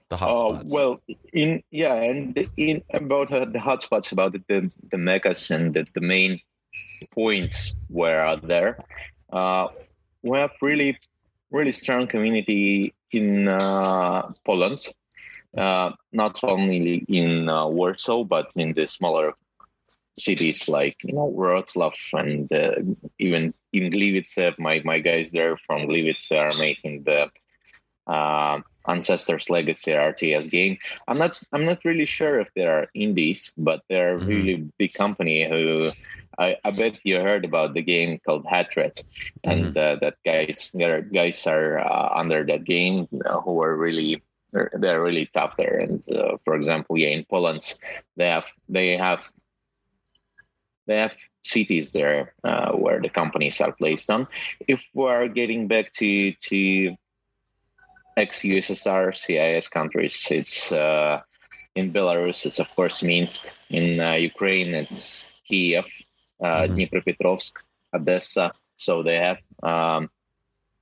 [0.08, 0.72] The Oh hotspots.
[0.72, 1.00] well,
[1.32, 6.00] in yeah, and in about uh, the hotspots, about the the, mechas and the, the
[6.00, 6.40] main
[7.12, 8.78] points where are there.
[9.30, 9.68] Uh,
[10.22, 10.98] we have really
[11.50, 14.80] really strong community in uh, Poland,
[15.56, 19.34] uh, not only in uh, Warsaw but in the smaller
[20.16, 22.80] cities like you know Wrocław and uh,
[23.18, 24.58] even in Gliwice.
[24.58, 27.30] My my guys there from Gliwice are making the
[28.06, 30.78] uh, Ancestors Legacy RTS game.
[31.08, 34.26] I'm not I'm not really sure if there are indies, but they're a Mhm.
[34.26, 35.92] really big company who
[36.38, 38.92] I, I bet you heard about the game called Hatred,
[39.44, 40.72] and uh, that guys
[41.12, 44.22] guys are uh, under that game uh, who are really
[44.52, 45.78] they're, they're really tough there.
[45.78, 47.62] And uh, for example, yeah, in Poland
[48.16, 49.20] they have they have
[50.86, 54.26] they have cities there uh, where the companies are placed on.
[54.66, 56.96] If we're getting back to to
[58.18, 61.20] ex-USSR CIS countries, it's uh,
[61.74, 63.46] in Belarus, it's of course Minsk.
[63.70, 65.86] In uh, Ukraine, it's Kiev,
[66.42, 66.74] uh, Mhm.
[66.74, 67.52] Dnipropetrovsk,
[67.94, 68.52] Odessa.
[68.76, 70.10] So they have, um,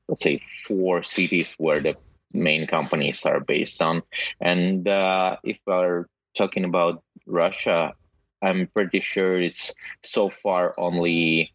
[0.09, 1.95] let's say, four cities where the
[2.33, 4.03] main companies are based on.
[4.41, 7.95] And uh, if we're talking about Russia,
[8.43, 9.73] I'm pretty sure it's
[10.05, 11.53] so far only,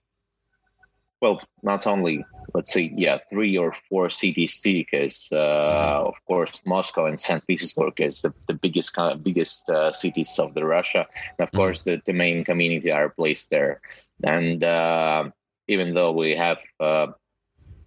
[1.22, 7.06] well, not only, let's say, yeah, three or four cities, because uh, of course Moscow
[7.06, 7.46] and St.
[7.48, 11.08] Petersburg is the, the biggest kind of, biggest uh, cities of the Russia.
[11.38, 11.56] And of Mhm.
[11.56, 13.82] course, the, the main community are placed there.
[14.24, 15.30] And uh,
[15.68, 17.08] even though we have uh,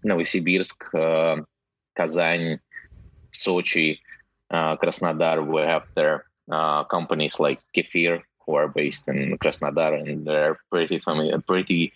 [0.06, 1.42] Novosibirsk, uh,
[1.96, 2.60] Kazan,
[3.34, 3.98] Sochi,
[4.50, 10.26] uh, Krasnodar, we have their uh, companies like Kefir, who are based in Krasnodar, and
[10.26, 11.92] they're pretty familiar, pretty,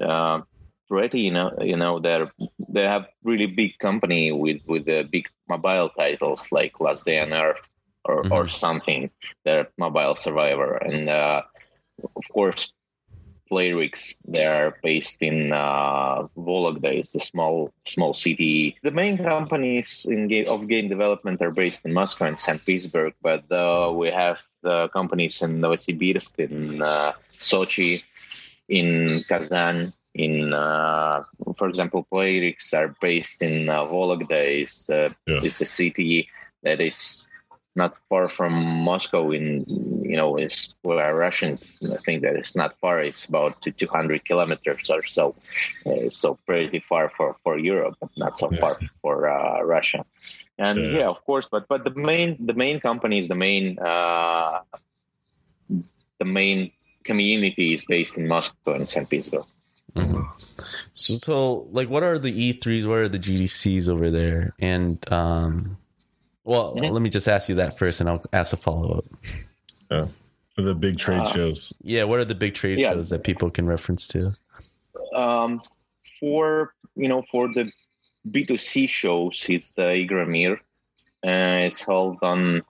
[0.00, 0.40] uh,
[0.88, 1.20] pretty.
[1.20, 2.30] You know, you know, they're
[2.68, 7.32] they have really big company with with the big mobile titles like Last Day on
[7.32, 7.68] Earth
[8.04, 8.50] or or Mhm.
[8.50, 9.10] something.
[9.44, 11.42] They're mobile survivor, and uh,
[12.16, 12.72] of course,
[13.50, 14.18] Playrix.
[14.26, 18.76] They are based in uh, Vologda, is the small small city.
[18.82, 22.64] The main companies in game, of game development are based in Moscow and St.
[22.64, 28.02] Petersburg, but uh, we have the companies in Novosibirsk, in uh, Sochi,
[28.68, 29.92] in Kazan.
[30.16, 31.22] In, uh,
[31.58, 34.40] for example, Playrix are based in uh, Vologda.
[34.62, 35.44] Is uh, Yeah.
[35.44, 36.28] is a city
[36.62, 37.26] that is
[37.76, 38.52] not far from
[38.90, 39.30] Moscow.
[39.32, 39.64] In
[40.02, 41.58] you know, is where Russian.
[41.84, 43.00] I think that it's not far.
[43.04, 45.34] It's about 200 kilometers or so.
[45.84, 48.60] Uh, so pretty far for, for Europe, but not so Yeah.
[48.60, 50.00] far for uh, Russia.
[50.58, 50.98] And Yeah.
[51.00, 51.08] yeah.
[51.12, 54.60] of course, but but the main the main companies, the main uh,
[56.18, 56.72] the main
[57.04, 59.04] community is based in Moscow and St.
[59.10, 59.44] Petersburg.
[59.96, 60.88] Mhm.
[60.92, 62.86] So, so, like, what are the E3s?
[62.86, 64.54] What are the GDCs over there?
[64.58, 65.76] And, um,
[66.44, 66.92] well, Mhm.
[66.92, 69.04] let me just ask you that first, and I'll ask a follow up.
[69.90, 70.06] Yeah.
[70.56, 71.72] The big trade Uh, shows.
[71.82, 72.90] Yeah, what are the big trade Yeah.
[72.92, 74.36] shows that people can reference to?
[75.14, 75.60] um,
[76.20, 77.70] for you know for the
[78.30, 80.56] B2C shows, it's the Igromir.
[81.26, 82.62] Uh, it's held on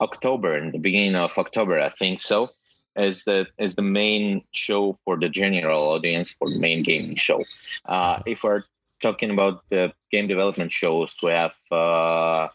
[0.00, 2.50] October, in the beginning of October, I think so,
[2.96, 7.44] as the as the main show for the general audience for the main gaming show.
[7.84, 8.64] Uh, if we're
[9.02, 12.48] talking about the game development shows, we have uh,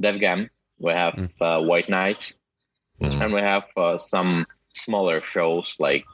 [0.00, 1.30] DevGAMM, we have Mm.
[1.40, 2.36] uh, White Nights,
[3.00, 6.04] and we have uh, some smaller shows like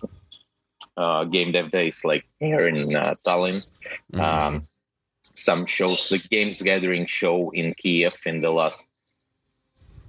[0.96, 3.62] uh, Game Dev Days, like here in uh, Tallinn.
[4.12, 4.20] Mhm.
[4.20, 4.68] Um,
[5.34, 8.86] some shows, the Games Gathering show in Kiev in the last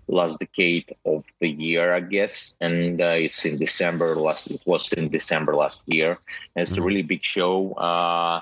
[0.07, 4.51] last decade of the year, I guess, and uh, it's in December last.
[4.51, 6.17] It was in December last year.
[6.55, 6.85] And it's a Mhm.
[6.85, 7.73] really big show.
[7.73, 8.41] Uh,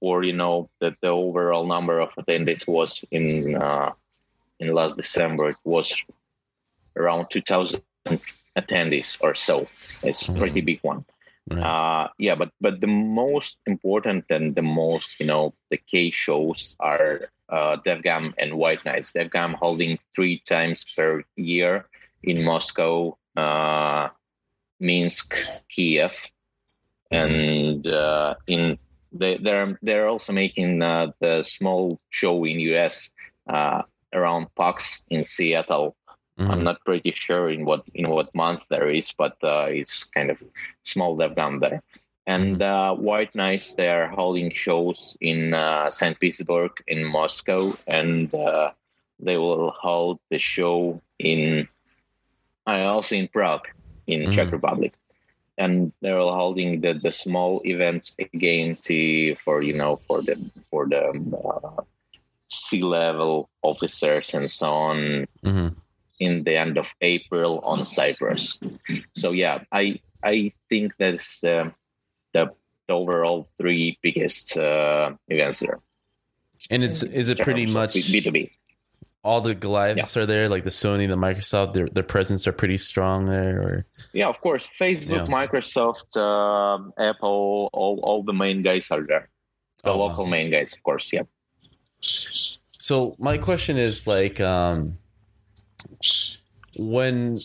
[0.00, 3.92] or you know that the overall number of attendees was in uh,
[4.58, 5.50] in last December.
[5.50, 5.94] It was
[6.96, 7.82] around two thousand
[8.58, 9.68] attendees or so.
[10.02, 11.04] It's a pretty big one.
[11.50, 11.62] Right.
[11.62, 16.76] Uh, yeah, but but the most important and the most you know the K shows
[16.78, 19.12] are uh, DevGAMM and White Nights.
[19.12, 21.86] DevGAMM holding three times per year
[22.22, 24.08] in Moscow, uh,
[24.78, 25.34] Minsk,
[25.68, 26.30] Kiev,
[27.10, 28.78] and uh, in
[29.12, 33.10] they, they're they're also making uh, the small show in US
[33.48, 35.96] uh, around PAX in Seattle.
[36.38, 36.64] I'm Mhm.
[36.64, 40.42] not pretty sure in what in what month there is, but uh, it's kind of
[40.82, 41.82] small dev down there.
[42.26, 48.32] And uh, White Nights they are holding shows in uh, Saint Petersburg, in Moscow, and
[48.34, 48.70] uh,
[49.18, 51.68] they will hold the show in
[52.66, 53.66] uh, also in Prague,
[54.06, 54.52] in Czech Mhm.
[54.52, 54.92] Republic.
[55.58, 60.36] And they're all holding the, the small events again to for you know for the
[60.70, 61.82] for the uh,
[62.48, 65.76] sea level officers and so on Mhm.
[66.22, 68.58] In the end of April on Cyprus.
[69.14, 71.70] So yeah, I I think that's uh,
[72.32, 72.50] the,
[72.88, 75.80] the overall three biggest uh, events there.
[76.70, 78.50] And it's is it pretty much B two B?
[79.24, 82.76] all the Goliaths are there, like the Sony, the Microsoft, their their presence are pretty
[82.76, 83.54] strong there.
[83.62, 84.68] Or Yeah, of course.
[84.80, 85.38] Facebook, Yeah.
[85.38, 89.28] Microsoft, uh, Apple, all all the main guys are there.
[89.84, 90.06] The Oh, wow.
[90.08, 91.12] local main guys, of course.
[91.12, 91.26] Yeah.
[92.78, 94.98] So my question is like, um,
[96.76, 97.40] when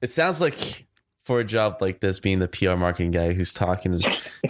[0.00, 0.86] it sounds like
[1.24, 4.00] for a job like this, being the PR marketing guy who's talking,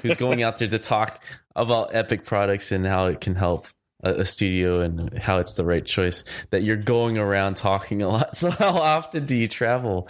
[0.02, 1.22] who's going out there to talk
[1.56, 3.66] about Epic products and how it can help
[4.02, 8.08] a, a studio and how it's the right choice, that you're going around talking a
[8.08, 8.36] lot.
[8.36, 10.08] So how often do you travel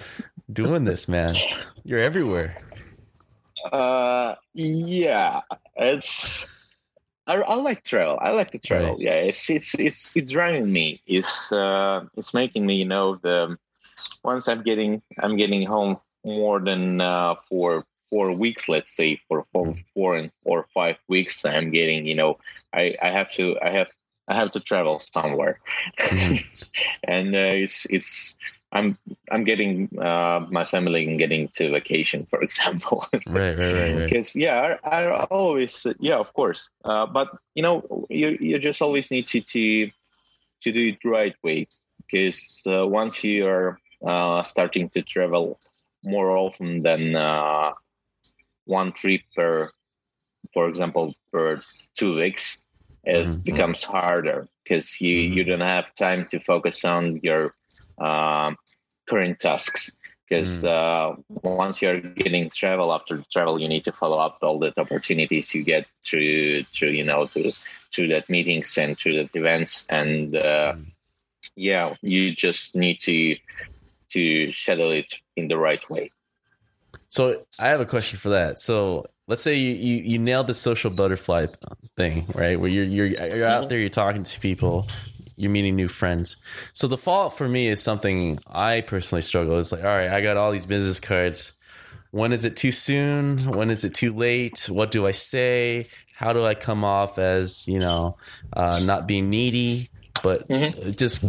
[0.52, 1.36] doing this, man?
[1.84, 2.56] You're everywhere.
[3.72, 5.40] Uh, yeah,
[5.76, 6.57] it's.
[7.28, 8.18] I, I like travel.
[8.22, 8.92] I like to travel.
[8.92, 9.00] Right.
[9.00, 11.00] Yeah, it's it's it's it's driving me.
[11.06, 13.56] It's uh, it's making me, you know, the
[14.24, 19.44] once I'm getting I'm getting home more than uh, for four weeks, let's say for
[19.52, 22.38] for four and or five weeks, I'm getting, you know,
[22.74, 23.88] I I have to I have
[24.28, 25.60] I have to travel somewhere,
[26.00, 26.44] Mhm.
[27.04, 28.34] and uh, it's it's.
[28.72, 28.98] I'm
[29.30, 33.06] I'm getting uh, my family and getting to vacation, for example.
[33.26, 34.14] Right, right, right, right.
[34.14, 38.80] because yeah I, I always yeah of course uh, but you know you you just
[38.82, 39.90] always need to to
[40.62, 41.66] to do it right way
[42.06, 45.58] because uh, once you are uh, starting to travel
[46.04, 47.72] more often than uh,
[48.66, 49.70] one trip per
[50.52, 51.54] for example per
[51.96, 52.60] two weeks
[53.04, 53.42] it Mhm.
[53.44, 55.34] becomes harder because you Mhm.
[55.34, 57.54] you don't have time to focus on your
[58.00, 58.56] um,
[59.08, 59.92] current tasks
[60.28, 64.72] because uh, once you're getting travel after travel you need to follow up all the
[64.78, 67.52] opportunities you get through through you know to
[67.94, 70.92] through that meetings and through that events and uh, Mm.
[71.56, 73.36] yeah you just need to
[74.10, 76.10] to schedule it in the right way
[77.08, 78.58] So I have a question for that.
[78.60, 81.46] So let's say you, you, you nailed the social butterfly
[81.96, 82.58] thing, right?
[82.60, 84.86] Where you're you're you're out there, you're talking to people,
[85.38, 86.36] you're meeting new friends.
[86.72, 89.58] So the fallout for me is something I personally struggle.
[89.58, 91.52] It's like, all right, I got all these business cards.
[92.10, 93.44] When is it too soon?
[93.54, 94.66] When is it too late?
[94.70, 95.86] What do I say?
[96.14, 98.16] How do I come off as you know
[98.52, 99.90] uh, not being needy,
[100.22, 100.96] but Mhm.
[100.96, 101.24] just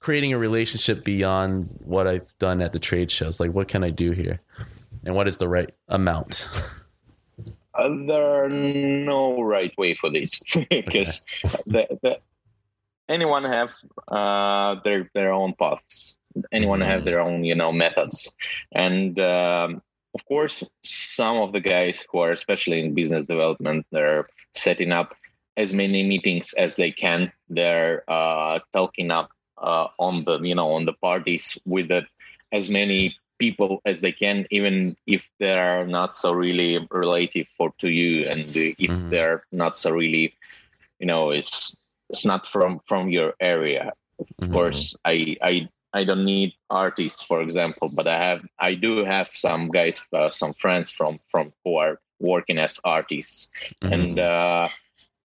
[0.00, 3.40] creating a relationship beyond what I've done at the trade shows?
[3.40, 4.40] Like, what can I do here?
[5.06, 6.48] and what is the right amount?
[7.74, 10.38] uh, there are no right way for this
[10.70, 11.26] because
[11.66, 12.20] the, the,
[13.08, 13.74] anyone have
[14.08, 16.16] uh, their their own paths
[16.52, 18.32] anyone have their own you know methods
[18.72, 19.82] and um,
[20.14, 25.14] of course, some of the guys who are especially in business development, they're setting up
[25.56, 27.32] as many meetings as they can.
[27.48, 32.06] They're uh, talking up uh, on the you know on the parties with the,
[32.52, 37.72] as many people as they can, even if they are not so really relative for
[37.78, 39.10] to you, and if mm-hmm.
[39.10, 40.34] they're not so really,
[41.00, 41.74] you know, it's
[42.14, 43.92] it's not from from your area.
[44.20, 44.52] Of mm-hmm.
[44.52, 49.28] course, I I I don't need artists, for example, but I have I do have
[49.32, 53.48] some guys, uh, some friends from from who are working as artists,
[53.82, 53.92] mm-hmm.
[53.92, 54.68] and uh,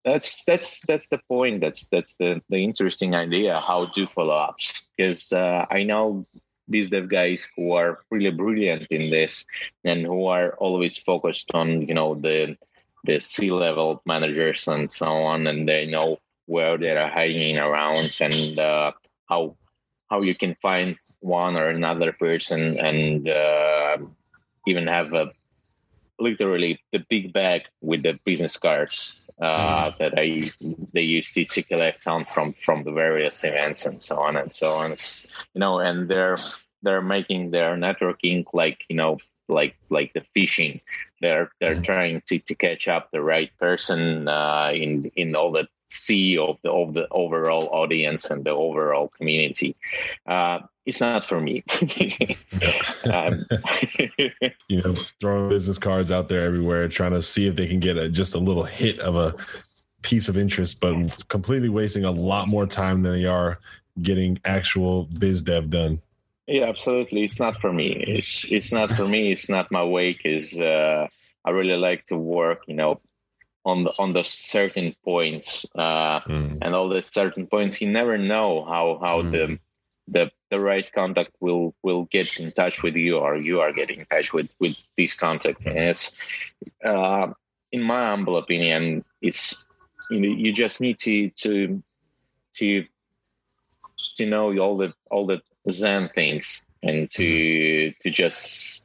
[0.04, 1.60] that's that's that's the point.
[1.60, 4.62] That's that's the the interesting idea how to follow up
[4.96, 6.22] because uh, I know
[6.68, 9.46] these dev guys who are really brilliant in this
[9.84, 12.56] and who are always focused on you know the
[13.02, 18.16] the C level managers and so on, and they know where they are hanging around
[18.20, 18.92] and uh,
[19.28, 19.56] how
[20.08, 23.98] how you can find one or another person and uh,
[24.66, 25.32] even have a
[26.18, 29.98] literally the big bag with the business cards uh, mm.
[29.98, 30.42] that I
[30.92, 34.50] they used to, to collect on from from the various events and so on and
[34.50, 34.92] so on.
[34.92, 36.38] It's, you know, and they're
[36.82, 39.18] they're making their networking like you know
[39.48, 40.80] like like the fishing.
[41.20, 41.84] They're they're mm.
[41.84, 46.58] trying to, to catch up the right person uh, in in all the see of
[46.62, 49.76] the of the overall audience and the overall community.
[50.26, 51.64] Uh, it's not for me.
[53.12, 53.44] um,
[54.68, 57.96] you know, throwing business cards out there everywhere, trying to see if they can get
[57.96, 59.34] a, just a little hit of a
[60.02, 63.58] piece of interest, but completely wasting a lot more time than they are
[64.00, 66.00] getting actual biz dev done.
[66.46, 67.24] Yeah, absolutely.
[67.24, 68.04] It's not for me.
[68.06, 69.32] It's it's not for me.
[69.32, 70.12] It's not my way.
[70.12, 71.08] Because uh,
[71.44, 73.00] I really like to work, you know,
[73.66, 76.56] on the on the certain points uh, mm.
[76.62, 79.32] and all the certain points you never know how how mm.
[79.32, 79.58] the
[80.08, 84.00] the the right contact will will get in touch with you or you are getting
[84.00, 86.12] in touch with with this contact and it's
[86.84, 87.26] uh,
[87.72, 89.66] in my humble opinion it's
[90.10, 91.82] you know you just need to to
[92.54, 92.86] to
[94.16, 97.98] to know all the all the zen things and to mm.
[97.98, 98.84] to just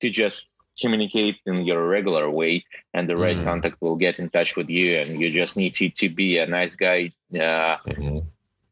[0.00, 0.46] to just
[0.80, 2.64] communicate in your regular way
[2.94, 3.44] and the right mm-hmm.
[3.44, 6.46] contact will get in touch with you and you just need to, to be a
[6.46, 8.18] nice guy uh, mm-hmm.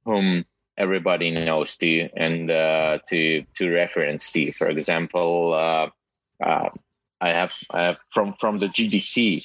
[0.04, 0.44] whom
[0.76, 5.88] everybody knows to and uh, to to reference to for example uh,
[6.42, 6.70] uh
[7.20, 9.44] I have, I have from from the GDC.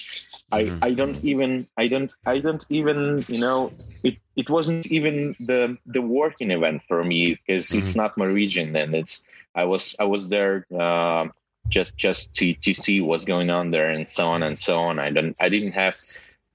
[0.51, 0.83] I mm-hmm.
[0.83, 5.77] I don't even I don't I don't even you know it it wasn't even the
[5.85, 7.79] the working event for me because mm-hmm.
[7.79, 11.27] it's not my region and it's I was I was there uh,
[11.69, 14.99] just just to to see what's going on there and so on and so on.
[14.99, 15.95] I don't I didn't have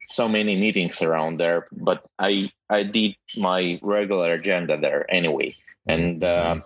[0.06, 5.54] so many meetings around there, but I I did my regular agenda there anyway,
[5.86, 6.56] and uh,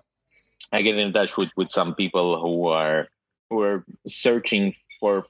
[0.73, 3.09] I get in touch with with some people who are
[3.51, 5.27] who are searching for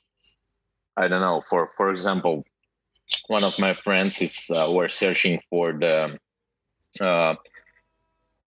[0.97, 2.45] I don't know for for example,
[3.29, 6.19] one of my friends is uh, were searching for the
[7.01, 7.35] uh,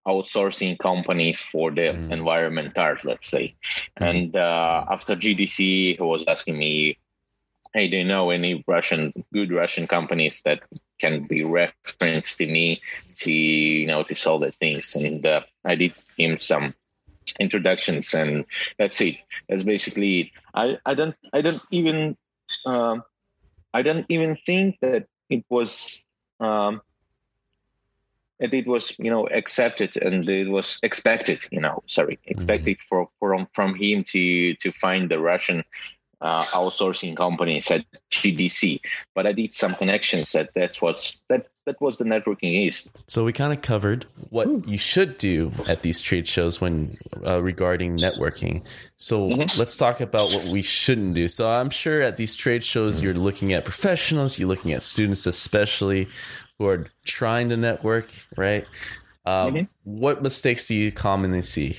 [0.08, 2.10] outsourcing companies for the mm.
[2.10, 3.54] environment art, let's say.
[4.00, 4.10] Mm.
[4.10, 6.98] And uh, after GDC, he was asking me,
[7.74, 10.62] "Hey, do you know any Russian good Russian companies that
[10.98, 12.80] can be referenced to me
[13.16, 16.74] to you know to solve the things?" And uh, I did him some
[17.38, 18.46] introductions, and
[18.78, 19.16] that's it.
[19.48, 20.30] That's basically it.
[20.54, 22.16] I I don't I don't even
[22.64, 22.98] uh,
[23.74, 26.00] I don't even think that it was.
[26.40, 26.80] Um,
[28.40, 32.30] and it was you know accepted and it was expected you know sorry mm-hmm.
[32.30, 32.88] expected mm-hmm.
[32.88, 35.64] for from from him to to find the russian
[36.20, 38.80] uh, outsourcing companies at GDC,
[39.14, 42.88] but I did some connections that that's what's that that was the networking is.
[43.06, 44.62] So we kind of covered what Ooh.
[44.66, 48.66] you should do at these trade shows when uh, regarding networking.
[48.96, 49.58] So mm-hmm.
[49.58, 51.28] let's talk about what we shouldn't do.
[51.28, 55.26] So I'm sure at these trade shows you're looking at professionals, you're looking at students
[55.26, 56.08] especially
[56.58, 58.66] who are trying to network, right?
[59.24, 59.64] Um, mm-hmm.
[59.84, 61.78] What mistakes do you commonly see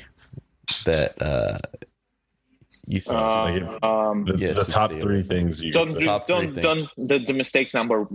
[0.86, 1.60] that uh,
[2.86, 3.16] you see?
[3.16, 5.62] Uh, um, the, yes, the top three things.
[5.62, 8.08] You don't drink, don't don't the, the mistake number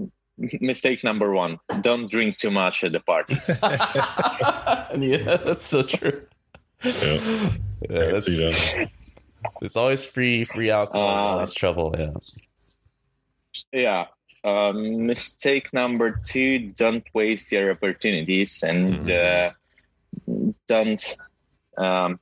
[0.61, 1.59] mistake number one.
[1.81, 3.37] Don't drink too much at the party.
[5.01, 6.27] Yeah that's so true.
[6.85, 7.19] Yeah,
[7.89, 8.29] yeah that's,
[9.63, 12.13] it's always free free alcohol uh, always trouble yeah.
[13.73, 14.07] yeah
[14.45, 19.55] um, mistake number two: don't waste your opportunities and mm-hmm.
[20.29, 21.17] uh, don't
[21.79, 22.21] um,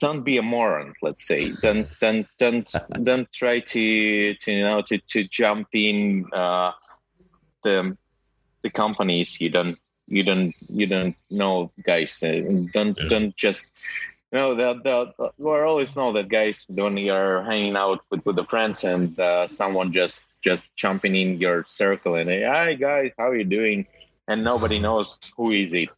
[0.00, 0.94] don't be a moron.
[1.02, 2.68] Let's say don't don't don't
[3.02, 6.72] don't try to to you know to to jump in uh,
[7.62, 7.96] the
[8.62, 12.40] the companies you don't you don't you don't know guys uh,
[12.72, 13.08] don't yeah.
[13.08, 13.66] don't just
[14.32, 14.74] No, the,
[15.18, 19.18] the, we always know that guys when you're hanging out with, with the friends and
[19.18, 23.44] uh, someone just just jumping in your circle and hey, hi guys, how are you
[23.44, 23.86] doing?
[24.28, 25.88] And nobody knows who is it.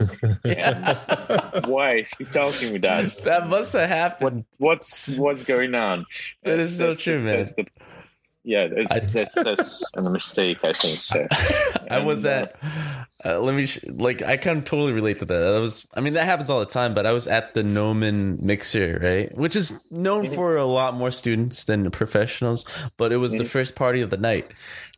[0.45, 3.21] And why is he talking with us?
[3.21, 4.47] That must have happened.
[4.57, 6.07] What what's what's going on?
[6.43, 7.45] That is so true, man.
[7.45, 7.67] the-
[8.45, 11.01] yeah, it's, that's that's a mistake, I think.
[11.01, 11.27] So.
[11.91, 12.57] I was uh, at.
[13.25, 15.39] Uh, let me sh- like I can totally relate to that.
[15.39, 18.39] That was I mean that happens all the time, but I was at the Noman
[18.45, 20.35] Mixer, right, which is known Mm-hmm.
[20.35, 22.65] for a lot more students than professionals.
[22.97, 23.49] But it was the Mhm.
[23.49, 24.51] first party of the night,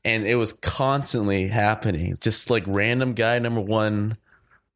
[0.04, 2.16] and it was constantly happening.
[2.20, 4.16] Just like random guy number one,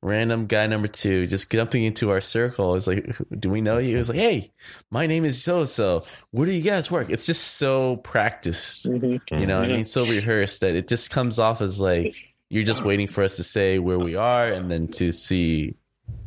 [0.02, 2.74] random guy number two, just jumping into our circle.
[2.76, 3.96] It's like, do we know you?
[3.96, 4.52] It was like, hey,
[4.90, 6.04] my name is so so.
[6.30, 7.10] Where do you guys work?
[7.10, 8.86] It's just so practiced.
[8.86, 9.20] mhm.
[9.40, 12.14] You know, what I mean, so rehearsed that it just comes off as like
[12.50, 15.76] you're just waiting for us to say where we are and then to see.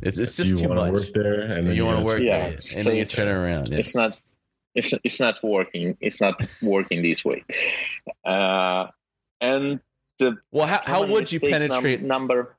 [0.00, 0.92] It's it's just you too wanna much.
[0.92, 3.34] work there, and then you want to work Yeah, there, so and then you turn
[3.34, 3.68] around.
[3.68, 3.78] Yeah.
[3.78, 4.16] it's not
[4.74, 7.44] it's it's not working it's not working this way
[8.24, 8.86] uh
[9.40, 9.80] and
[10.18, 12.02] the Well, how, how would you mistake num- penetrate?
[12.02, 12.56] number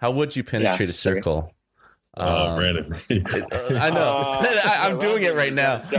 [0.00, 1.16] How would you penetrate a sorry.
[1.16, 1.54] circle?
[2.16, 2.94] Oh, Um, Brandon.
[3.78, 4.02] I know.
[4.02, 5.78] Uh, I, I'm doing it right now.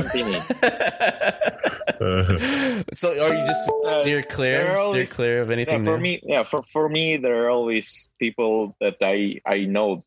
[2.94, 3.70] so, are you just
[4.02, 5.80] steer clear, there are steer clear of yeah, anything?
[5.84, 5.98] for there?
[6.00, 10.04] me yeah for for me there are always people that i i know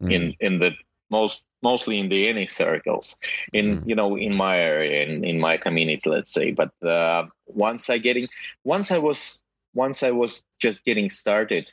[0.00, 0.12] Mm.
[0.12, 0.70] in in the
[1.10, 3.16] most mostly in the NA circles
[3.52, 3.88] in Mm.
[3.88, 7.98] you know in my area in, in my community let's say but uh, once i
[7.98, 8.28] getting
[8.62, 9.40] once i was
[9.74, 11.72] once i was just getting started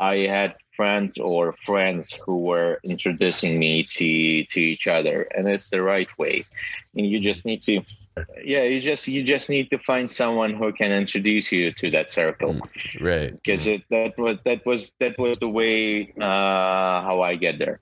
[0.00, 5.70] i had friends or friends who were introducing me to to each other and it's
[5.70, 6.44] the right way
[6.94, 7.80] and you just need to
[8.44, 12.10] yeah you just you just need to find someone who can introduce you to that
[12.10, 12.54] circle
[13.00, 13.32] right.
[13.32, 17.80] because that was that was that was the way uh how i get there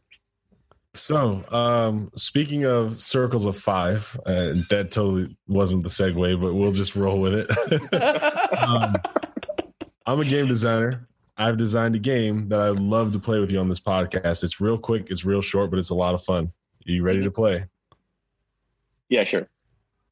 [0.96, 6.70] So, um, speaking of circles of five, uh, that totally wasn't the segue, but we'll
[6.70, 7.48] just roll with it.
[8.68, 8.94] um,
[10.06, 11.08] I'm a game designer.
[11.36, 14.44] I've designed a game that I'd love to play with you on this podcast.
[14.44, 16.44] It's real quick, it's real short, but it's a lot of fun.
[16.86, 17.66] Are you ready to play?
[19.08, 19.42] yeah sure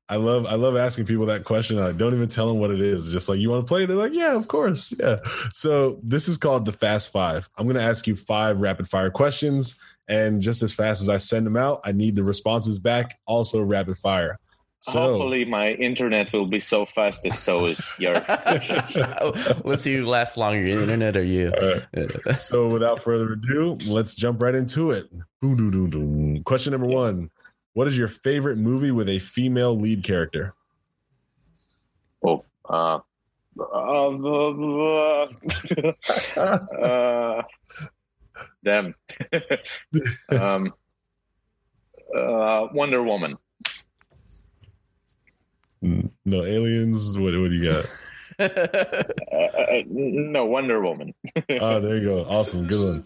[0.09, 1.79] I love I love asking people that question.
[1.79, 3.11] I don't even tell them what it is.
[3.11, 5.17] Just like you want to play, they're like, yeah, of course, yeah.
[5.55, 7.49] So this is called the Fast Five.
[7.57, 9.75] I'm going to ask you five rapid fire questions,
[10.09, 13.21] and just as fast as I send them out, I need the responses back.
[13.27, 14.39] Also rapid fire.
[14.83, 18.99] So hopefully my internet will be so fast as so is your questions.
[19.65, 21.53] Let's see who lasts longer, your internet or you.
[21.53, 25.09] Uh, so without further ado, let's jump right into it.
[26.45, 27.31] Question number one:
[27.75, 30.55] What is your favorite movie with a female lead character?
[32.25, 32.99] oh uh
[36.37, 37.43] uh, uh,
[38.65, 38.95] damn
[40.31, 40.73] um
[42.17, 43.37] uh wonder woman
[45.83, 47.19] No aliens.
[47.19, 47.85] What, what do you got?
[48.41, 51.13] uh, uh, no wonder woman
[51.61, 52.25] oh, there you go.
[52.25, 52.67] Awesome.
[52.67, 53.05] Good one.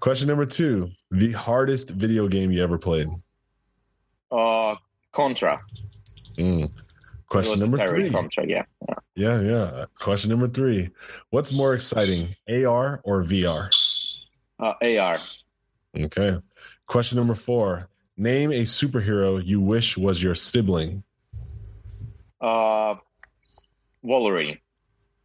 [0.00, 3.08] Question number two The hardest video game you ever played?
[4.30, 4.74] uh
[5.12, 5.58] contra
[6.36, 6.68] Mm.
[7.28, 8.10] Question number three.
[8.10, 8.64] contra yeah
[9.14, 9.84] Yeah, yeah.
[10.00, 10.90] Question number three
[11.30, 13.70] What's more exciting, AR or VR?
[14.58, 15.18] uh, ar
[16.02, 16.38] Okay.
[16.86, 21.02] Question number four Name a superhero you wish was your sibling.
[22.40, 22.94] Uh
[24.02, 24.58] wolverine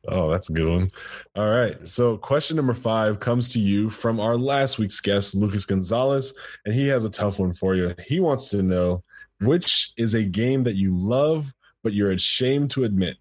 [0.07, 0.89] Oh, that's a good one.
[1.35, 1.85] All right.
[1.85, 6.33] So, question number five comes to you from our last week's guest, Lucas Gonzalez,
[6.65, 7.93] and he has a tough one for you.
[8.07, 9.03] He wants to know
[9.41, 11.53] which is a game that you love,
[11.83, 13.17] but you're ashamed to admit.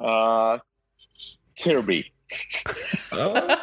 [0.00, 0.58] uh
[1.62, 2.12] kirby
[3.12, 3.56] Oh.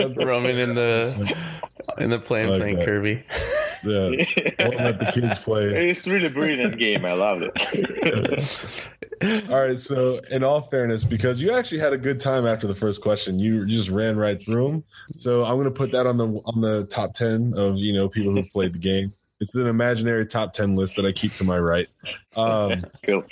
[0.16, 1.36] Roaming in the
[1.98, 2.84] in the plane Like playing that.
[2.84, 3.24] Kirby.
[3.86, 4.24] Yeah.
[4.58, 5.88] Let the kids play.
[5.88, 8.88] it's really brilliant game i loved it
[9.48, 9.78] All right.
[9.78, 13.38] So, in all fairness, because you actually had a good time after the first question,
[13.38, 14.84] you, you just ran right through them.
[15.14, 18.08] So, I'm going to put that on the on the top ten of you know
[18.08, 19.14] people who've played the game.
[19.40, 21.88] It's an imaginary top ten list that I keep to my right.
[22.36, 23.24] Um, cool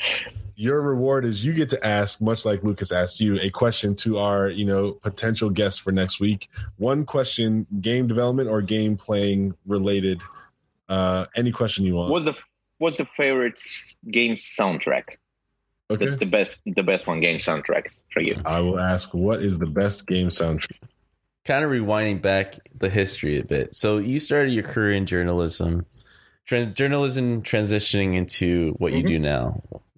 [0.54, 4.18] your reward is you get to ask, much like Lucas asked you, a question to
[4.18, 6.48] our you know potential guests for next week.
[6.76, 10.20] One question, game development or game playing related.
[10.92, 12.10] Uh, any question you want.
[12.10, 12.34] what's the
[12.78, 13.58] what's the favorite
[14.10, 15.06] game soundtrack
[15.90, 16.04] okay.
[16.10, 19.58] the, the best the best one game soundtrack for you I will ask, what is
[19.58, 20.80] the best game soundtrack?
[21.44, 23.74] kind of rewinding back the history a bit.
[23.74, 25.86] So you started your career in journalism,
[26.46, 29.06] trans- journalism transitioning into what you Mhm.
[29.14, 29.44] do now.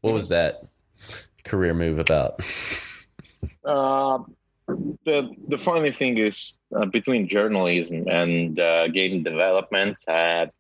[0.01, 0.63] What was that
[1.45, 2.41] career move about?
[3.65, 4.19] uh,
[5.05, 5.19] the
[5.49, 10.51] the funny thing is uh, between journalism and uh, game development, I had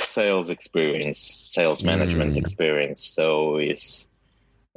[0.00, 1.18] sales experience,
[1.52, 2.36] sales management Mm.
[2.36, 3.04] experience.
[3.04, 4.06] So it's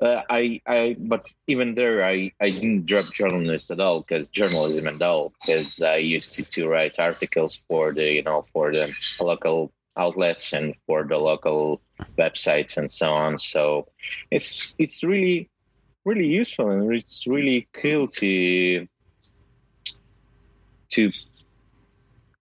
[0.02, 4.88] uh, I I but even there I I didn't drop journalist at all because journalism
[4.88, 8.96] at all because I used to to write articles for the you know for the
[9.20, 11.82] local outlets and for the local
[12.20, 13.40] websites and so on.
[13.40, 13.88] So
[14.32, 15.50] it's it's really
[16.06, 18.88] really useful and it's really cool to
[20.92, 21.10] to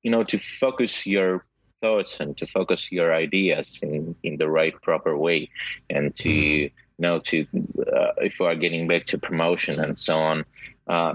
[0.02, 1.42] you know to focus your
[1.80, 5.48] thoughts and to focus your ideas in, in the right proper way
[5.88, 7.46] and to you know to
[7.78, 10.44] uh, if we are getting back to promotion and so on
[10.88, 11.14] uh,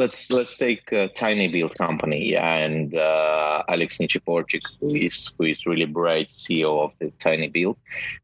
[0.00, 2.36] let's let's take a tinyBuild company.
[2.36, 7.76] And uh, Alex Nichiporchik who is who is really bright CEO of the tinyBuild.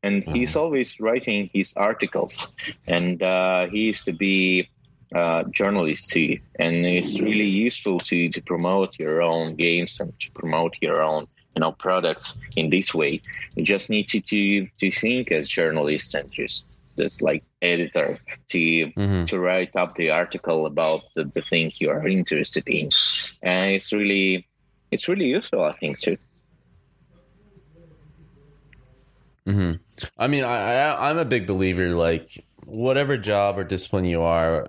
[0.02, 2.48] And he's always writing his articles.
[2.86, 4.68] And uh, he used to be
[5.16, 10.30] uh, journalist too and it's really useful to to promote your own games and to
[10.32, 13.18] promote your own you know products in this way
[13.56, 16.64] you just need to to, to think as journalists and just
[16.98, 18.18] just like editor
[18.50, 18.58] to
[18.96, 19.26] Mhm.
[19.28, 22.88] to write up the article about the, the thing you are interested in
[23.42, 24.46] and it's really
[24.92, 26.16] it's really useful i think too
[29.46, 29.72] hmm
[30.18, 31.90] I mean, I, I I'm a big believer.
[31.90, 34.68] Like whatever job or discipline you are,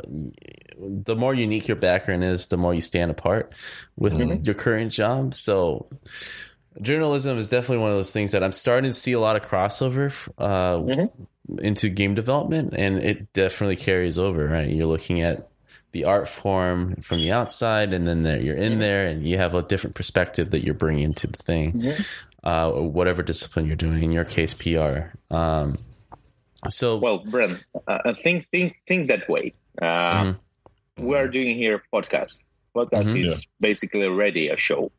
[0.79, 3.51] the more unique your background is, the more you stand apart
[3.97, 5.33] with your current job.
[5.33, 5.87] So.
[6.79, 9.41] Journalism is definitely one of those things that I'm starting to see a lot of
[9.41, 11.09] crossover uh, Mhm.
[11.57, 14.45] into game development, and it definitely carries over.
[14.47, 15.47] Right, you're looking at
[15.91, 19.55] the art form from the outside, and then there, you're in there, and you have
[19.55, 21.81] a different perspective that you're bringing to the thing
[22.43, 24.03] uh, whatever discipline you're doing.
[24.03, 25.17] In your case, PR.
[25.31, 25.79] Um,
[26.69, 29.53] so, well Bren, uh, think think think that way.
[29.81, 29.87] Uh,
[30.23, 30.39] Mhm.
[30.97, 32.41] we are doing here podcast.
[32.75, 33.25] Podcast Mhm.
[33.25, 34.91] is basically a radio show.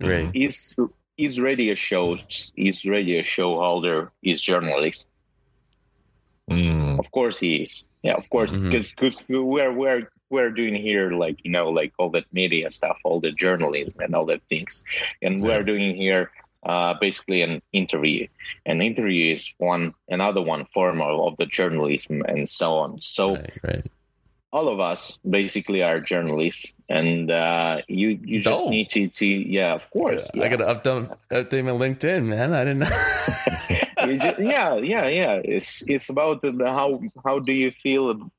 [0.00, 0.74] Right, is
[1.16, 2.18] is radio show
[2.56, 5.04] is radio show holder is journalist?
[6.50, 6.98] Mm.
[7.00, 7.86] of course he is.
[8.02, 8.52] Yeah of course.
[8.54, 8.94] Because
[9.28, 13.32] we're we're we're doing here like you know like all that media stuff all the
[13.32, 14.84] journalism and all that things.
[15.22, 16.30] And we're doing here
[16.64, 18.26] uh, basically an interview
[18.64, 23.34] an interview is one another one form of, of the journalism and so on so
[23.34, 23.86] right, right.
[24.52, 28.70] all of us basically are journalists and uh, you you just Oh.
[28.70, 32.52] need to, to yeah of course I gotta update, update my LinkedIn, man.
[32.54, 32.88] I didn't know.
[34.38, 35.40] Yeah, yeah, yeah.
[35.42, 38.30] It's it's about the, how how do you feel?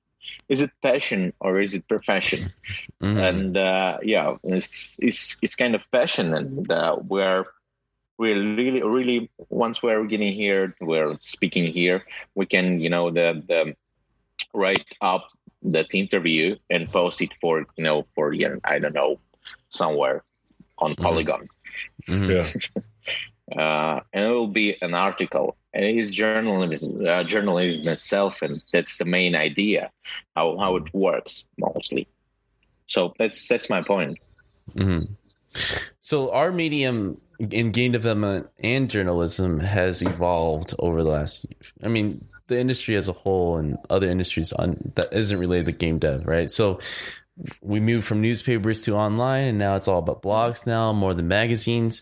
[0.47, 2.53] Is it passion or is it profession?
[3.03, 3.19] Mhm.
[3.19, 7.45] And uh, yeah, it's, it's it's kind of passion, and uh, we're
[8.17, 12.05] we're really really once we're getting here, we're speaking here,
[12.35, 13.75] we can you know the the
[14.53, 15.27] write up
[15.63, 19.19] that interview and post it for you know for yeah, I don't know
[19.69, 20.23] somewhere
[20.77, 21.49] on Polygon
[22.07, 22.29] Mhm.
[22.29, 22.81] Yeah.
[23.61, 25.57] uh, and it will be an article.
[25.73, 29.91] And it is journalism, uh, journalism itself, and that's the main idea
[30.35, 32.07] how how it works mostly.
[32.87, 34.17] So that's that's my point.
[34.73, 35.09] Mhm.
[35.99, 41.45] So our medium in game development and journalism has evolved over the last.
[41.83, 45.71] I mean, the industry as a whole and other industries on that isn't related to
[45.73, 46.49] game dev, right?
[46.49, 46.79] So
[47.61, 51.27] we moved from newspapers to online, and now it's all about blogs now more than
[51.27, 52.01] magazines.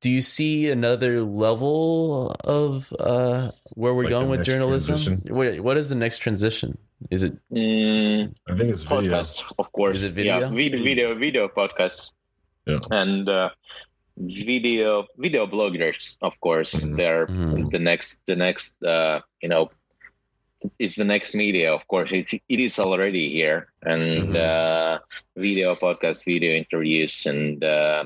[0.00, 4.96] Do you see another level of uh, where we're Like going with journalism?
[4.96, 5.34] transition?
[5.34, 6.78] What, what is the next transition?
[7.10, 9.12] Is it Mm, I think it's video.
[9.22, 9.96] podcasts, of course.
[9.96, 10.40] Is it video?
[10.40, 12.12] Yeah, video, video, video podcasts,
[12.66, 12.78] Yeah.
[12.90, 13.50] and uh,
[14.16, 16.16] video, video bloggers.
[16.22, 16.96] Of course, Mhm.
[16.96, 17.70] they're Mhm.
[17.70, 18.74] the next, the next.
[18.82, 19.70] Uh, you know,
[20.78, 21.72] it's the next media.
[21.72, 24.34] Of course, it's it is already here, and Mhm.
[24.34, 24.98] uh,
[25.36, 28.04] video podcast video interviews, and uh,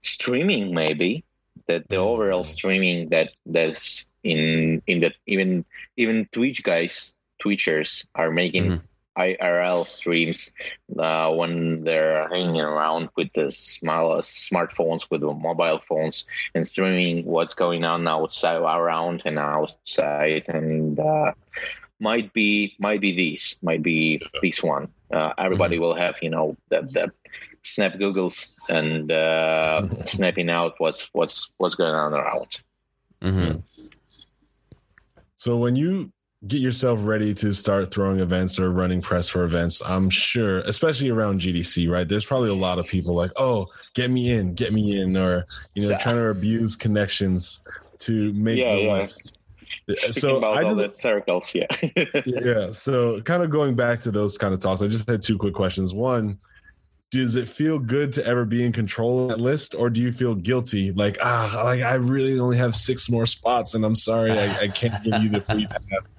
[0.00, 1.24] streaming maybe.
[1.68, 2.00] That the Mhm.
[2.00, 5.64] overall streaming that that's in in that even
[5.96, 7.12] even Twitch guys,
[7.42, 8.80] Twitchers are making Mhm.
[9.16, 10.52] IRL streams
[10.98, 17.24] uh, when they're hanging around with the small smartphones, with the mobile phones, and streaming
[17.24, 21.32] what's going on outside, around and outside, and uh,
[22.00, 24.88] might be might be this, might be this one.
[25.12, 27.12] Uh, everybody will have you know the the
[27.62, 32.48] snap googles and uh, snapping out what's what's what's going on around.
[33.20, 33.62] Mhm.
[35.36, 36.12] So when you
[36.46, 41.10] get yourself ready to start throwing events or running press for events, I'm sure, especially
[41.10, 42.08] around GDC, right?
[42.08, 45.46] There's probably a lot of people like, "Oh, get me in, get me in," or
[45.74, 45.96] you know, Yeah.
[45.98, 47.62] trying to abuse connections
[48.00, 48.92] to make Yeah, the yeah.
[49.00, 49.38] list.
[49.96, 51.66] so about I all just, the circles, yeah.
[52.26, 52.68] yeah.
[52.72, 55.54] So kind of going back to those kind of talks, I just had two quick
[55.54, 55.92] questions.
[55.94, 56.38] One,
[57.10, 60.10] does it feel good to ever be in control of that list, or do you
[60.10, 60.90] feel guilty?
[60.92, 64.68] Like, ah, like I really only have six more spots, and I'm sorry, I, I
[64.68, 66.13] can't give you the free pass.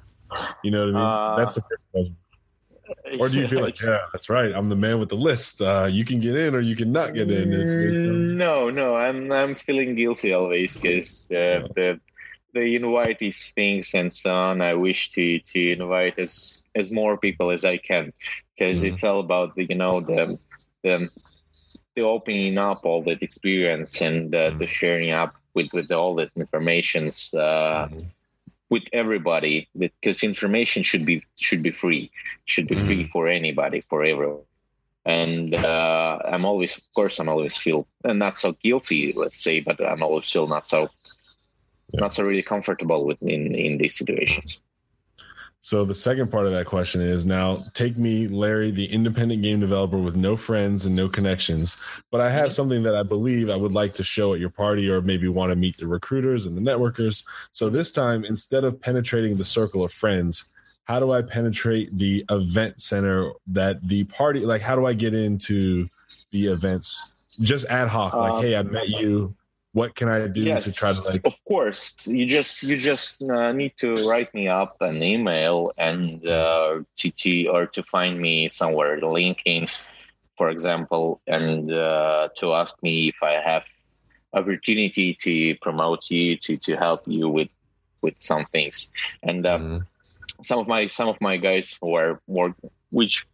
[0.63, 1.01] You know what I mean?
[1.01, 2.17] Uh, That's the first question.
[3.19, 5.61] Or do you feel like, yeah, that's right, I'm the man with the list.
[5.61, 7.51] Uh, you can get in, or you can not get in.
[7.53, 11.99] It's based on- No, no, I'm I'm feeling guilty always because uh, the
[12.53, 14.61] the invite these things and so on.
[14.61, 18.13] I wish to to invite as as more people as I can
[18.55, 18.87] because Mhm.
[18.89, 20.37] it's all about the you know the
[20.83, 21.09] the
[21.95, 26.29] the opening up all that experience and uh, the sharing up with with all that
[26.35, 27.87] informations uh,
[28.75, 29.69] with everybody
[29.99, 32.11] because information should be should be free
[32.53, 34.45] should be free for anybody for everyone.
[35.05, 39.61] And uh, i'm always of course i'm always feel and not so guilty let's say
[39.61, 40.89] but i'm always feel not so
[41.93, 42.01] Yeah.
[42.03, 44.59] not so really comfortable with in in these situations
[45.65, 49.59] So the second part of that question is now take me, Larry, the independent game
[49.59, 51.77] developer with no friends and no connections,
[52.11, 54.87] but I have something that I believe I would like to show at your party
[54.91, 57.23] or maybe want to meet the recruiters and the networkers.
[57.51, 60.51] So this time, instead of penetrating the circle of friends,
[60.83, 65.15] how do I penetrate the event center that the party like how do I get
[65.15, 65.87] into
[66.29, 69.33] the events just ad hoc like Um, hey I met you
[69.75, 72.07] what can I do to try to like of course.
[72.07, 77.11] You just you just uh, need to write me up an email and uh, to,
[77.11, 79.65] to or to find me somewhere LinkedIn
[80.37, 83.63] for example and uh, to ask me if i have
[84.35, 87.49] opportunity to promote you to to help you with
[88.05, 88.89] with some things.
[89.23, 89.87] And um,
[90.41, 92.55] some of my some of my guys who are more
[92.91, 93.25] which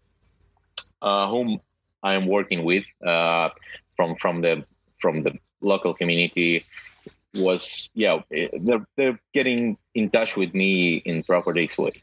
[1.02, 1.60] uh, whom
[2.02, 3.50] I am working with uh,
[3.96, 4.64] from from the
[4.98, 6.66] from the local community
[7.36, 11.94] was yeah they're, they're getting in touch with me in proper this way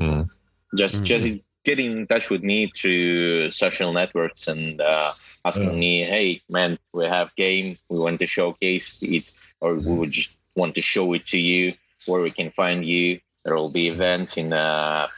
[0.00, 0.28] Mhm.
[0.76, 1.04] just Mhm.
[1.04, 5.12] just getting in touch with me through social networks and uh,
[5.44, 5.78] asking Yeah.
[5.78, 9.30] me hey man we have game we want to showcase it
[9.60, 11.72] or we would just want to show it to you
[12.06, 15.08] where we can find you there will be events in a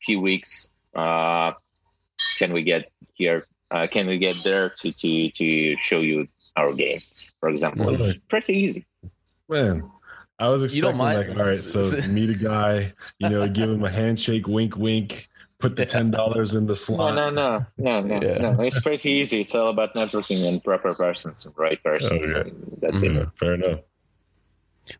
[0.00, 1.52] few weeks uh,
[2.38, 6.26] can we get here uh, can we get there to, to to show you
[6.58, 7.00] our game
[7.40, 8.82] for example it's pretty easy
[9.50, 9.90] Man,
[10.38, 11.80] I was You don't expecting mind- like, all right, so
[12.18, 15.26] meet a guy, you know, give him a handshake, wink, wink,
[15.58, 17.14] put the ten dollars in the slot.
[17.14, 18.52] no no no no, Yeah.
[18.52, 22.38] no it's pretty easy it's all about networking and proper persons and right persons oh,
[22.40, 22.50] Okay.
[22.50, 23.80] and that's Yeah, it mm, fair enough.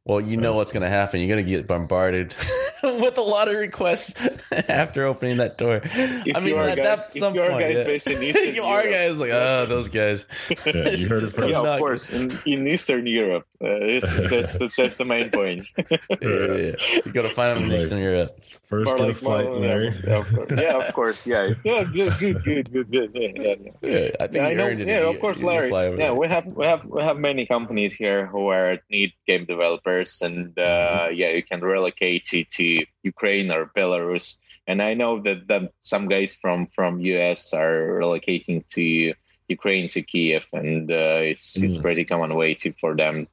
[0.04, 1.20] Well, you know what's going to happen.
[1.20, 2.34] You're going to get bombarded
[3.00, 4.20] with a lot of requests
[4.68, 5.80] after opening that door.
[5.84, 7.84] I mean, you are at guys- that if some you are point, guys yeah.
[7.84, 10.24] based in Eastern you are guys like, oh, those guys.
[10.50, 12.10] Yeah, you heard it just yeah, of course.
[12.10, 15.66] In, in Eastern Europe, uh, it's, that's, that's that's the main point.
[15.76, 17.00] Yeah, yeah, yeah.
[17.04, 17.80] You got to find them in Right.
[17.80, 18.40] Eastern Europe.
[18.66, 19.94] First Or get a flight, more- Larry.
[20.06, 20.50] Yeah, of course.
[20.52, 21.26] Yeah, of course.
[21.26, 23.10] Yeah, yeah, good, good, good, good, good.
[23.14, 23.70] Yeah, yeah, yeah.
[23.82, 24.64] Yeah, I think Yeah, I you know.
[24.64, 24.88] earned it.
[24.88, 25.70] Yeah, if of course, Larry.
[25.70, 26.14] Yeah, there.
[26.14, 30.54] we have we have we have many companies here who are need game developers, and
[30.54, 31.06] Mm-hmm.
[31.06, 34.36] uh, yeah, you can relocate to, to Ukraine or Belarus.
[34.66, 39.14] And I know that, that some guys from from US are relocating to
[39.48, 41.82] Ukraine to Kiev, and uh, it's it's Mm.
[41.82, 43.26] pretty common way to for them.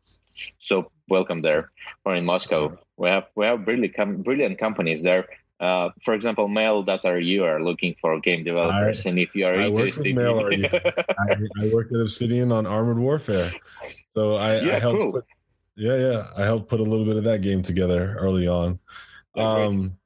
[0.60, 1.72] So welcome there.
[2.06, 5.28] Or in Moscow, we have we have brilliant com- brilliant companies there.
[5.60, 9.56] Uh, for example, Mail.ru are you are looking for game developers, and if you are
[9.56, 10.66] I work interested, with Mail.ru.
[11.20, 13.54] I, I worked at Obsidian on Armored Warfare,
[14.16, 15.00] so I, Yeah, I helped.
[15.00, 15.12] cool.
[15.14, 15.26] Put,
[15.78, 18.80] yeah, yeah, I helped put a little bit of that game together early on.
[19.36, 19.98] Um,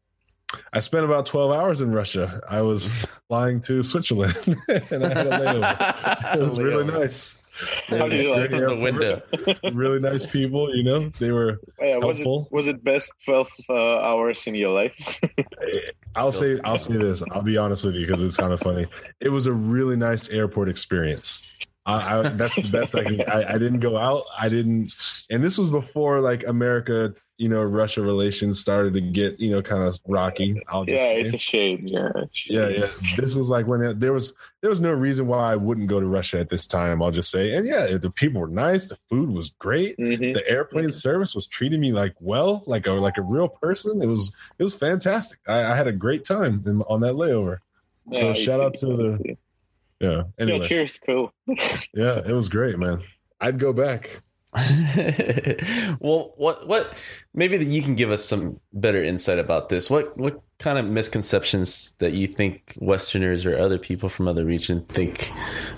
[0.74, 2.39] I spent about twelve hours in Russia.
[2.47, 4.36] I was flying to Switzerland,
[4.91, 6.36] and I had a layover.
[6.36, 7.41] It was really nice.
[7.89, 9.22] How Yeah, do it's you like great From the window.
[9.74, 10.74] really nice people.
[10.76, 11.60] You know, they were.
[11.82, 12.47] Yeah, was it helpful.
[12.51, 14.93] was it best twelve uh, hours in your life?
[16.16, 17.24] I'll Still say I'll say this.
[17.32, 18.88] I'll be honest with you because it's kind of funny.
[19.20, 21.49] It was a really nice airport experience.
[21.86, 23.22] I, I, that's the best I can.
[23.30, 24.24] I, I didn't go out.
[24.38, 24.91] I didn't,
[25.32, 29.62] and this was before like America, you know, Russia relations started to get you know
[29.62, 30.62] kind of rocky.
[30.68, 31.20] I'll just yeah, say.
[31.22, 31.86] it's a shame.
[31.88, 32.12] Yeah,
[32.46, 32.88] yeah, yeah.
[33.18, 36.02] This was like when it, there was there was no reason why I wouldn't go
[36.02, 37.02] to Russia at this time.
[37.02, 38.90] I'll just say, and yeah, the people were nice.
[38.90, 39.98] The food was great.
[39.98, 40.34] Mhm.
[40.34, 44.02] The airplane service was treating me like well, like a like a real person.
[44.02, 45.40] It was it was fantastic.
[45.48, 47.60] I, I had a great time in, on that layover.
[48.12, 49.38] So shout I out to the
[50.02, 50.24] yeah.
[50.38, 51.34] Anyway, Yeah, cheers, cool.
[51.48, 53.02] yeah, it was great, man.
[53.40, 54.22] I'd go back.
[56.00, 59.89] well, what what maybe that you can give us some better insight about this.
[59.89, 64.86] What what kind of misconceptions that you think Westerners or other people from other regions
[64.88, 65.30] think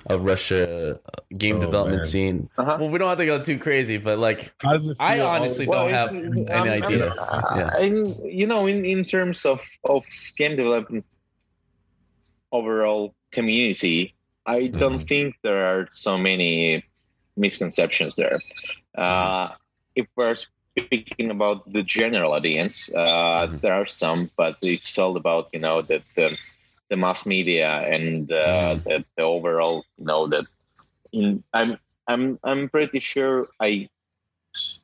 [0.07, 0.97] of Russia uh,
[1.37, 2.07] game Oh, development man.
[2.07, 2.49] scene?
[2.57, 2.77] Uh-huh.
[2.79, 5.05] Well, we don't have to go too crazy, but like, How does it feel?
[5.05, 7.07] I honestly Well, don't have it's- it's- any um, idea.
[7.13, 7.77] uh, Yeah.
[7.85, 10.03] in, you know, in, in terms of, of
[10.37, 11.05] game development
[12.51, 14.15] overall community,
[14.47, 15.07] I don't Mhm.
[15.07, 16.83] think there are so many
[17.37, 18.39] misconceptions there.
[18.97, 19.49] Uh,
[19.95, 23.61] if we're speaking about the general audience, uh, Mhm.
[23.61, 26.37] there are some, but it's all about you know the the,
[26.89, 30.45] the mass media and uh, the, the overall you know that
[31.11, 31.77] in I'm
[32.07, 33.89] I'm I'm pretty sure I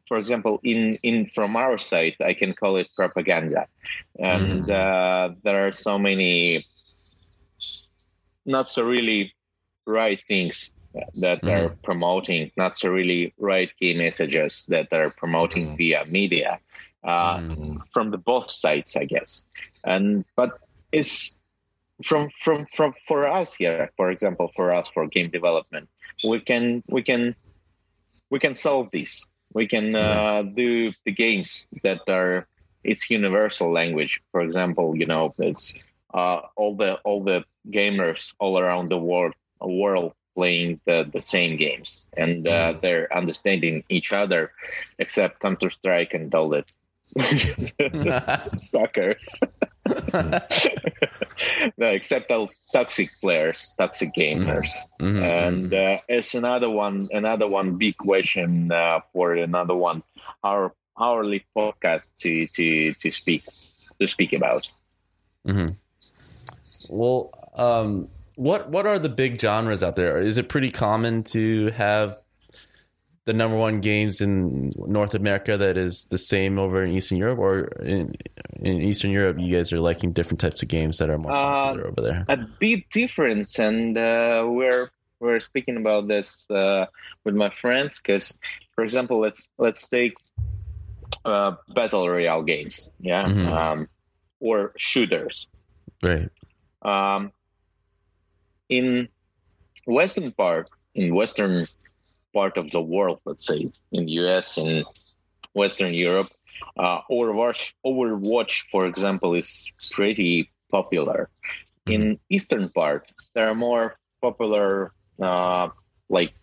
[0.07, 3.67] for example in in from our side I can call it propaganda
[4.19, 6.63] and uh, there are so many
[8.45, 9.33] not so really
[9.85, 10.71] right things
[11.15, 15.77] that are promoting not really right key messages that are promoting Mhm.
[15.77, 16.59] via media
[17.03, 17.79] uh, Mhm.
[17.91, 19.43] from the both sides i guess.
[19.85, 20.51] And but
[20.91, 21.37] it's
[22.03, 25.81] from from from for us here for example for us for game development
[26.23, 27.35] we can we can
[28.29, 29.25] we can solve this.
[29.53, 32.47] We can uh, do the games that are
[32.83, 34.21] it's universal language.
[34.31, 35.73] For example you know it's
[36.13, 41.57] uh, all the all the gamers all around the world world playing the, the same
[41.57, 42.05] games.
[42.15, 44.51] And uh, they're understanding each other
[44.99, 46.69] except counter strike and all that
[48.57, 49.23] suckers
[51.77, 54.71] no except all toxic players toxic gamers.
[54.99, 55.21] Mhm.
[55.23, 60.03] and uh, it's another one another one big question uh, for another one.
[60.43, 63.43] Our hourly podcast to to to speak
[63.99, 64.67] to speak about.
[65.47, 65.75] Mhm.
[66.89, 70.17] Well, um, what what are the big genres out there?
[70.19, 72.15] Is it pretty common to have
[73.25, 77.39] the number one games in North America that is the same over in Eastern Europe,
[77.39, 78.15] or in
[78.61, 81.35] in Eastern Europe, you guys are liking different types of games that are more Uh,
[81.37, 82.25] popular over there?
[82.29, 86.85] a bit difference, and uh, we're we're speaking about this uh,
[87.25, 88.37] with my friends because
[88.75, 90.13] for example let's let's take
[91.25, 93.47] uh, battle royale games yeah Mhm.
[93.51, 93.89] um,
[94.39, 95.47] or shooters
[96.03, 96.29] Right.
[96.83, 97.31] um,
[98.69, 99.07] in
[99.85, 101.67] western part in western
[102.33, 104.85] part of the world let's say in the us and
[105.53, 106.27] western europe
[106.77, 111.29] uh, overwatch overwatch for example is pretty popular.
[111.87, 114.91] In eastern part there are more popular
[115.21, 115.69] uh,
[116.09, 116.33] like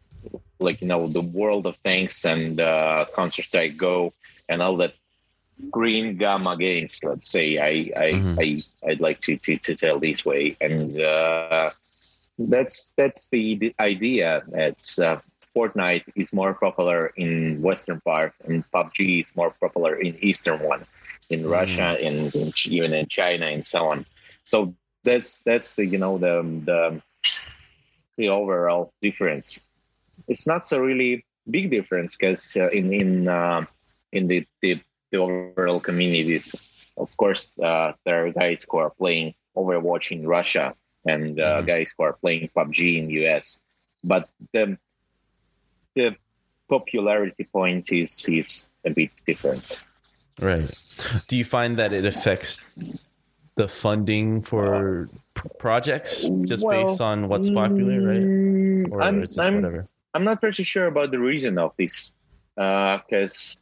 [0.61, 4.12] like you know the world of tanks and uh, counter strike go
[4.49, 4.95] and all that
[5.70, 7.59] green gamma games let's say.
[7.59, 8.41] I i, Mhm.
[8.41, 10.57] I i'd like to, to to tell this way.
[10.61, 11.70] And uh
[12.39, 14.43] that's that's the, idea.
[14.53, 15.20] It's uh,
[15.57, 20.85] fortnite is more popular in western part and pubg is more popular in eastern one
[21.30, 24.05] in russia and in, Ch- even in china and so on.
[24.43, 24.74] So
[25.05, 27.03] that's that's the you know the the
[28.16, 29.61] the overall difference.
[30.28, 33.64] It's not so really big difference because uh, in in uh,
[34.12, 34.80] in the, the
[35.11, 36.55] the overall communities.
[36.97, 40.74] Of course uh, there are guys who are playing overwatch in russia
[41.07, 41.66] and uh, Mhm.
[41.66, 43.59] guys who are playing pubg in us
[44.02, 44.78] but the
[45.94, 46.16] the
[46.68, 49.78] popularity point is is a bit different
[50.40, 50.74] Right.
[51.28, 52.59] Do you find that it affects
[53.55, 58.26] the funding for p- projects just Well, based on what's popular, right?
[58.26, 59.86] Mm, Or I'm- is this I'm- whatever?
[60.12, 62.11] I'm not pretty sure about the reason of this,
[62.57, 63.61] because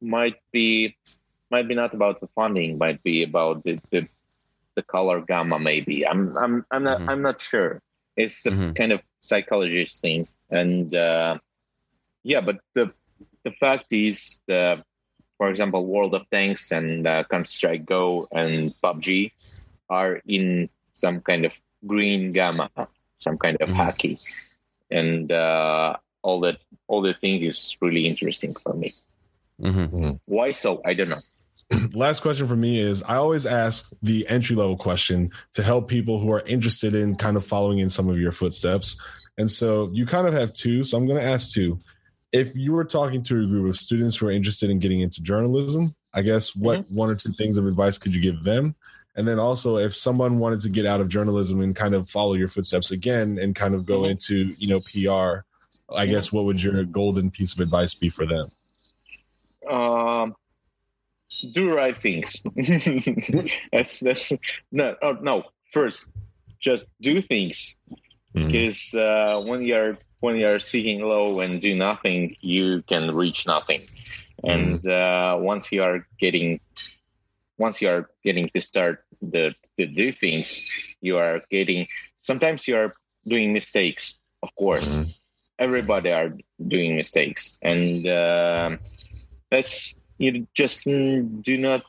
[0.00, 0.94] might be
[1.50, 4.06] might be not about the funding, might be about the the,
[4.76, 5.58] the color gamma.
[5.58, 7.08] Maybe I'm I'm I'm not Mhm.
[7.08, 7.80] I'm not sure.
[8.16, 8.76] It's the Mhm.
[8.76, 11.38] kind of psychologist thing, and uh,
[12.24, 12.92] yeah, but the
[13.44, 14.82] the fact is the
[15.38, 19.32] for example, World of Tanks and uh, Counter Strike Go and PUBG
[19.90, 21.54] are in some kind of
[21.86, 22.70] green gamma,
[23.18, 23.72] some kind of Mhm.
[23.72, 24.16] hacky,
[24.90, 26.58] and uh, all that
[26.88, 28.94] all the thing is really interesting for me.
[29.60, 30.80] hmm Why so?
[30.84, 31.22] I don't know.
[31.94, 36.20] Last question for me is I always ask the entry level question to help people
[36.20, 39.00] who are interested in kind of following in some of your footsteps.
[39.38, 40.84] And so you kind of have two.
[40.84, 41.78] So I'm going to ask two.
[42.32, 45.22] If you were talking to a group of students who are interested in getting into
[45.22, 48.74] journalism, I guess what one or two things of advice could you give them?
[49.16, 52.34] And then also, if someone wanted to get out of journalism and kind of follow
[52.34, 54.10] your footsteps again and kind of go Mhm.
[54.10, 55.44] into, you know, PR,
[55.94, 58.50] I guess what would your golden piece of advice be for them?
[59.70, 60.34] Um,
[61.40, 62.42] do right things.
[63.72, 64.32] that's that's
[64.72, 65.44] no oh, no.
[65.72, 66.06] First,
[66.60, 67.76] just do things
[68.36, 68.46] Mhm.
[68.46, 73.88] because uh, when you're when you're seeking low and do nothing, you can reach nothing.
[74.44, 76.60] And uh, once you are getting
[77.58, 80.66] once you are getting to start the to do things,
[81.00, 81.88] you are getting
[82.20, 82.92] sometimes you are
[83.26, 84.16] doing mistakes.
[84.42, 85.10] Of course, mm-hmm.
[85.58, 88.76] everybody are doing mistakes, and uh,
[89.50, 91.84] that's you just do not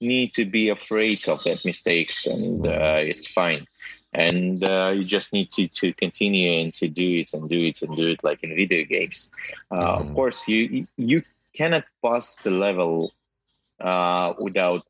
[0.00, 3.66] need to be afraid of that mistakes, and uh, it's fine.
[4.12, 7.82] And uh, you just need to, to continue and to do it and do it
[7.82, 9.28] and do it like in video games.
[9.70, 10.08] Uh, mm-hmm.
[10.08, 11.22] Of course, you you
[11.52, 13.12] cannot pass the level
[13.80, 14.84] uh, without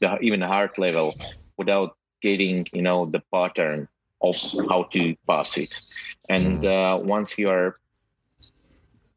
[0.00, 1.14] the even hard level
[1.56, 3.88] without getting you know the pattern
[4.20, 4.36] of
[4.68, 5.80] how to pass it
[6.28, 6.66] and mm.
[6.66, 7.78] uh, once you are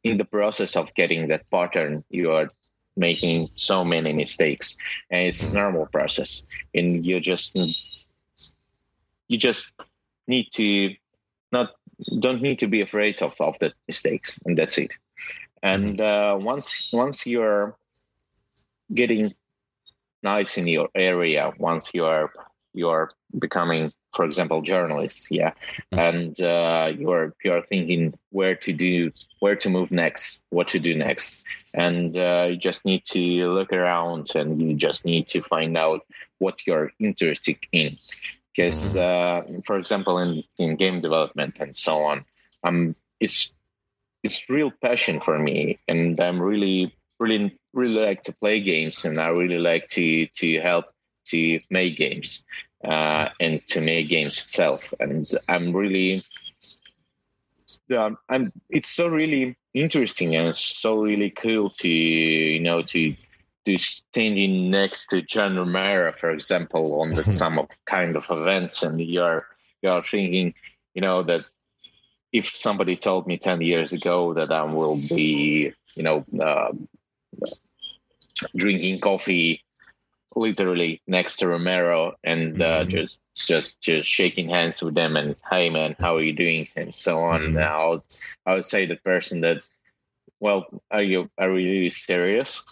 [0.04, 2.50] in the process of getting that pattern you are
[2.98, 4.76] making so many mistakes.
[5.10, 6.43] And it's normal process.
[6.74, 7.58] And you just
[9.28, 9.74] you just
[10.28, 10.95] need to
[11.52, 11.72] not
[12.20, 14.38] don't need to be afraid of, of the mistakes.
[14.45, 14.91] And that's it.
[15.64, 16.41] And mm-hmm.
[16.41, 17.76] uh, once once you're
[18.93, 19.30] getting
[20.24, 22.32] nice in your area once you are
[22.74, 25.53] you are becoming for example journalists yeah.
[25.91, 30.95] And uh, you're you're thinking where to do where to move next what to do
[30.95, 31.45] next.
[31.74, 33.22] And uh, you just need to
[33.57, 36.01] look around and you just need to find out
[36.39, 37.97] what you're interested in.
[38.49, 39.57] Because mm-hmm.
[39.57, 42.26] uh, for example in, in game development and so on
[42.63, 43.53] um it's
[44.24, 45.80] it's real passion for me.
[45.88, 50.59] And i'm really really really like to play games and I really like to to
[50.59, 50.86] help
[51.28, 52.43] to make games
[52.84, 54.94] uh, and to make games itself.
[55.00, 56.22] And I'm really
[57.88, 63.16] yeah, I'm it's so really interesting and so really cool to you know to
[63.66, 68.84] to standing next to John Romero, for example, on the, some of kind of events,
[68.84, 69.46] and you're
[69.82, 70.54] you're thinking,
[70.94, 71.42] you know, that
[72.32, 76.72] if somebody told me ten years ago that I will be, you know, uh,
[78.56, 79.64] drinking coffee
[80.38, 82.90] literally next to Romero and uh, mm-hmm.
[82.90, 86.68] just just just shaking hands with them and hey man how are you doing?
[86.76, 87.42] and so on.
[87.42, 87.54] Mm-hmm.
[87.54, 88.04] now
[88.46, 89.68] I would say the person that
[90.40, 92.64] well are you are you really serious?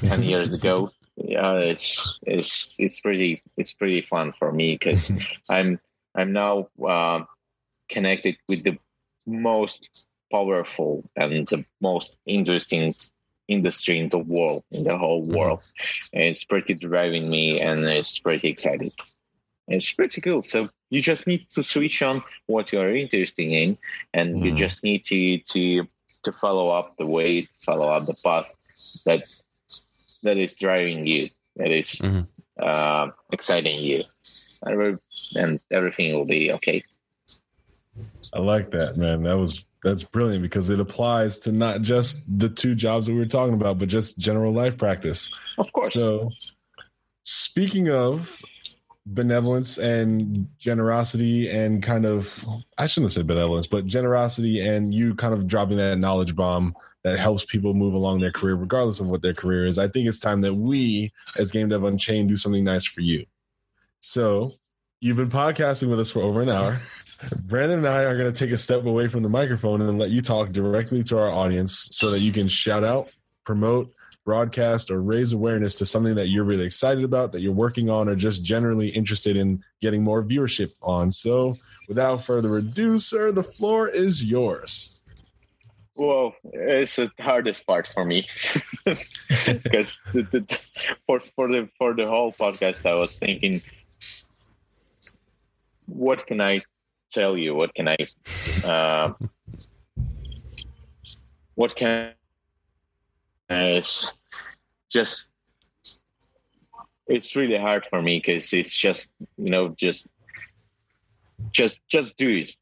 [0.00, 0.90] 10 years ago?
[1.16, 5.12] Yeah it's it's it's pretty it's pretty fun for me because
[5.48, 5.80] I'm
[6.14, 7.24] I'm now uh,
[7.88, 8.78] connected with the
[9.26, 12.94] most powerful and the most interesting
[13.48, 15.36] industry in the world, in the whole mm-hmm.
[15.36, 15.60] world.
[15.60, 16.16] Mm-hmm.
[16.16, 18.92] And it's pretty driving me and it's pretty exciting.
[19.68, 20.42] It's pretty cool.
[20.42, 23.78] So you just need to switch on what you are interested in
[24.12, 24.44] and mm-hmm.
[24.44, 25.86] you just need to to
[26.24, 28.46] to follow up the way, follow up the path
[29.04, 29.22] that
[30.22, 32.22] that is driving you, that is, mm-hmm.
[32.60, 34.04] uh, exciting you.
[35.36, 36.82] And everything will be okay.
[38.32, 39.22] I like that, man.
[39.22, 43.18] That was that's brilliant because it applies to not just the two jobs that we
[43.18, 45.32] were talking about, but just general life practice.
[45.58, 45.92] Of course.
[45.92, 46.30] So,
[47.22, 48.42] speaking of
[49.06, 52.46] benevolence and generosity and kind of
[52.78, 56.74] I shouldn't have said benevolence, but generosity and you kind of dropping that knowledge bomb
[57.02, 59.78] that helps people move along their career regardless of what their career is.
[59.78, 63.26] I think it's time that we as Game Dev Unchained do something nice for you.
[64.00, 64.52] So,
[65.04, 66.78] You've been podcasting with us for over an hour.
[67.42, 70.08] Brandon and I are going to take a step away from the microphone and let
[70.08, 73.12] you talk directly to our audience so that you can shout out,
[73.44, 73.92] promote,
[74.24, 78.08] broadcast, or raise awareness to something that you're really excited about, that you're working on,
[78.08, 81.12] or just generally interested in getting more viewership on.
[81.12, 85.02] So, without further ado, sir, the floor is yours.
[85.96, 88.24] Well, it's the hardest part for me
[88.84, 90.00] because
[91.06, 93.60] for for the for the whole podcast, I was thinking
[95.86, 96.62] what can I
[97.10, 97.54] tell you?
[97.54, 97.96] What can I,
[98.64, 99.12] uh,
[101.54, 102.12] what can
[103.48, 104.12] it's
[104.90, 105.28] just,
[107.06, 110.08] it's really hard for me because it's just, you know, just,
[111.50, 112.56] just, just do it.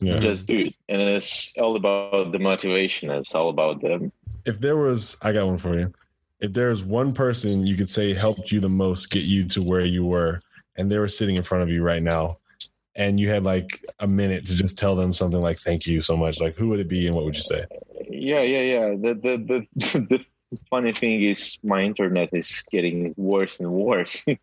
[0.00, 0.18] Yeah.
[0.18, 0.74] Just do it.
[0.88, 3.10] And it's all about the motivation.
[3.10, 4.12] It's all about them.
[4.44, 5.92] If there was, I got one for you.
[6.40, 9.84] If there's one person you could say helped you the most get you to where
[9.84, 10.40] you were,
[10.76, 12.38] and they were sitting in front of you right now,
[12.96, 16.16] and you had like a minute to just tell them something like "Thank you so
[16.16, 17.66] much," like who would it be and what would you say?
[18.08, 18.88] Yeah, yeah, yeah.
[18.90, 20.24] The the the, the
[20.70, 24.24] funny thing is my internet is getting worse and worse.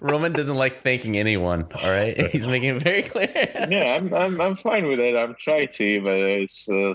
[0.00, 1.66] Roman doesn't like thanking anyone.
[1.74, 3.30] All right, he's making it very clear.
[3.70, 5.14] yeah, I'm, I'm I'm fine with it.
[5.16, 6.94] I'm trying to, but it's uh,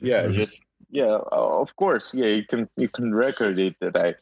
[0.00, 1.18] yeah, just yeah.
[1.32, 2.26] Of course, yeah.
[2.26, 4.14] You can you can record it that I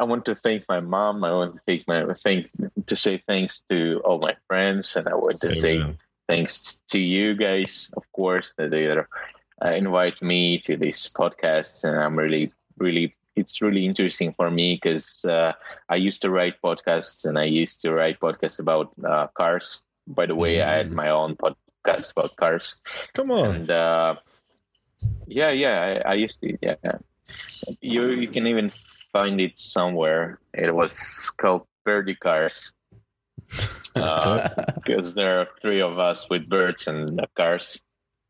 [0.00, 1.24] I want to thank my mom.
[1.24, 2.48] I want to thank my thank
[2.86, 5.60] to say thanks to all my friends, and I want to Amen.
[5.60, 5.96] say
[6.28, 9.04] thanks to you guys, of course, that they uh,
[9.72, 15.24] invite me to this podcast, and I'm really really it's really interesting for me because
[15.24, 15.52] uh,
[15.88, 19.82] I used to write podcasts and I used to write podcasts about uh, cars.
[20.06, 22.76] By the way, I had my own podcast about cars.
[23.14, 23.56] Come on.
[23.56, 24.16] And uh,
[25.26, 26.56] yeah, yeah, I, I used to.
[26.60, 26.76] Yeah,
[27.80, 28.72] you you can even
[29.12, 30.40] find it somewhere.
[30.54, 32.72] It was called Birdie Cars
[33.94, 37.80] because there are three of us with birds and cars.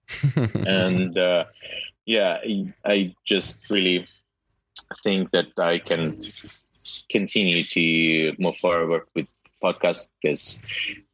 [0.55, 1.45] and uh,
[2.07, 2.39] yeah,
[2.85, 4.07] I just really
[5.03, 6.25] think that I can
[7.11, 9.27] continue to move forward with
[9.63, 10.59] podcast because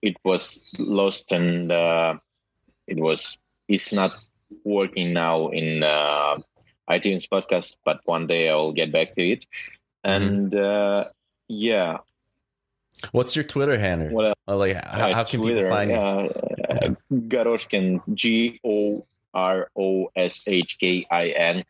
[0.03, 2.15] it was lost and uh,
[2.87, 3.39] it was
[3.69, 4.13] it's not
[4.65, 6.39] working now in uh,
[6.89, 9.45] iTunes podcast, but one day I'll get back to it.
[10.03, 11.09] And mm-hmm.
[11.09, 11.11] uh,
[11.49, 11.99] yeah.
[13.13, 14.15] What's your Twitter handle?
[14.15, 15.97] Well, uh, like how, how can Twitter, people find you?
[15.97, 21.65] Uh, Goroshkin G O R O S H K I N,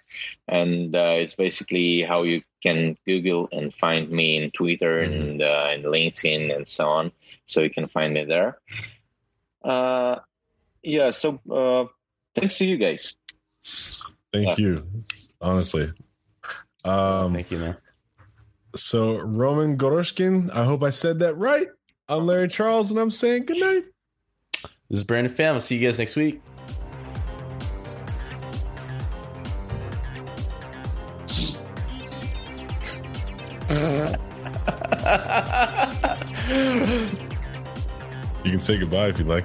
[0.49, 5.13] and uh, it's basically how you can Google and find me in Twitter mm-hmm.
[5.13, 7.13] and uh, and LinkedIn and so on.
[7.47, 8.59] So you can find me there.
[9.65, 10.17] Uh,
[10.83, 11.11] yeah.
[11.11, 11.87] So uh,
[12.37, 13.15] thanks to you guys.
[14.33, 14.87] Thank you.
[15.41, 15.93] Honestly.
[16.85, 17.77] Um, Thank you, man.
[18.77, 21.69] So Roman Goroshkin, I hope I said that right.
[22.09, 23.85] I'm Larry Charles, and I'm saying good night.
[24.91, 25.55] This is Brandon Pham.
[25.55, 26.43] I'll see you guys next week.
[38.45, 39.45] you can say goodbye if you'd like.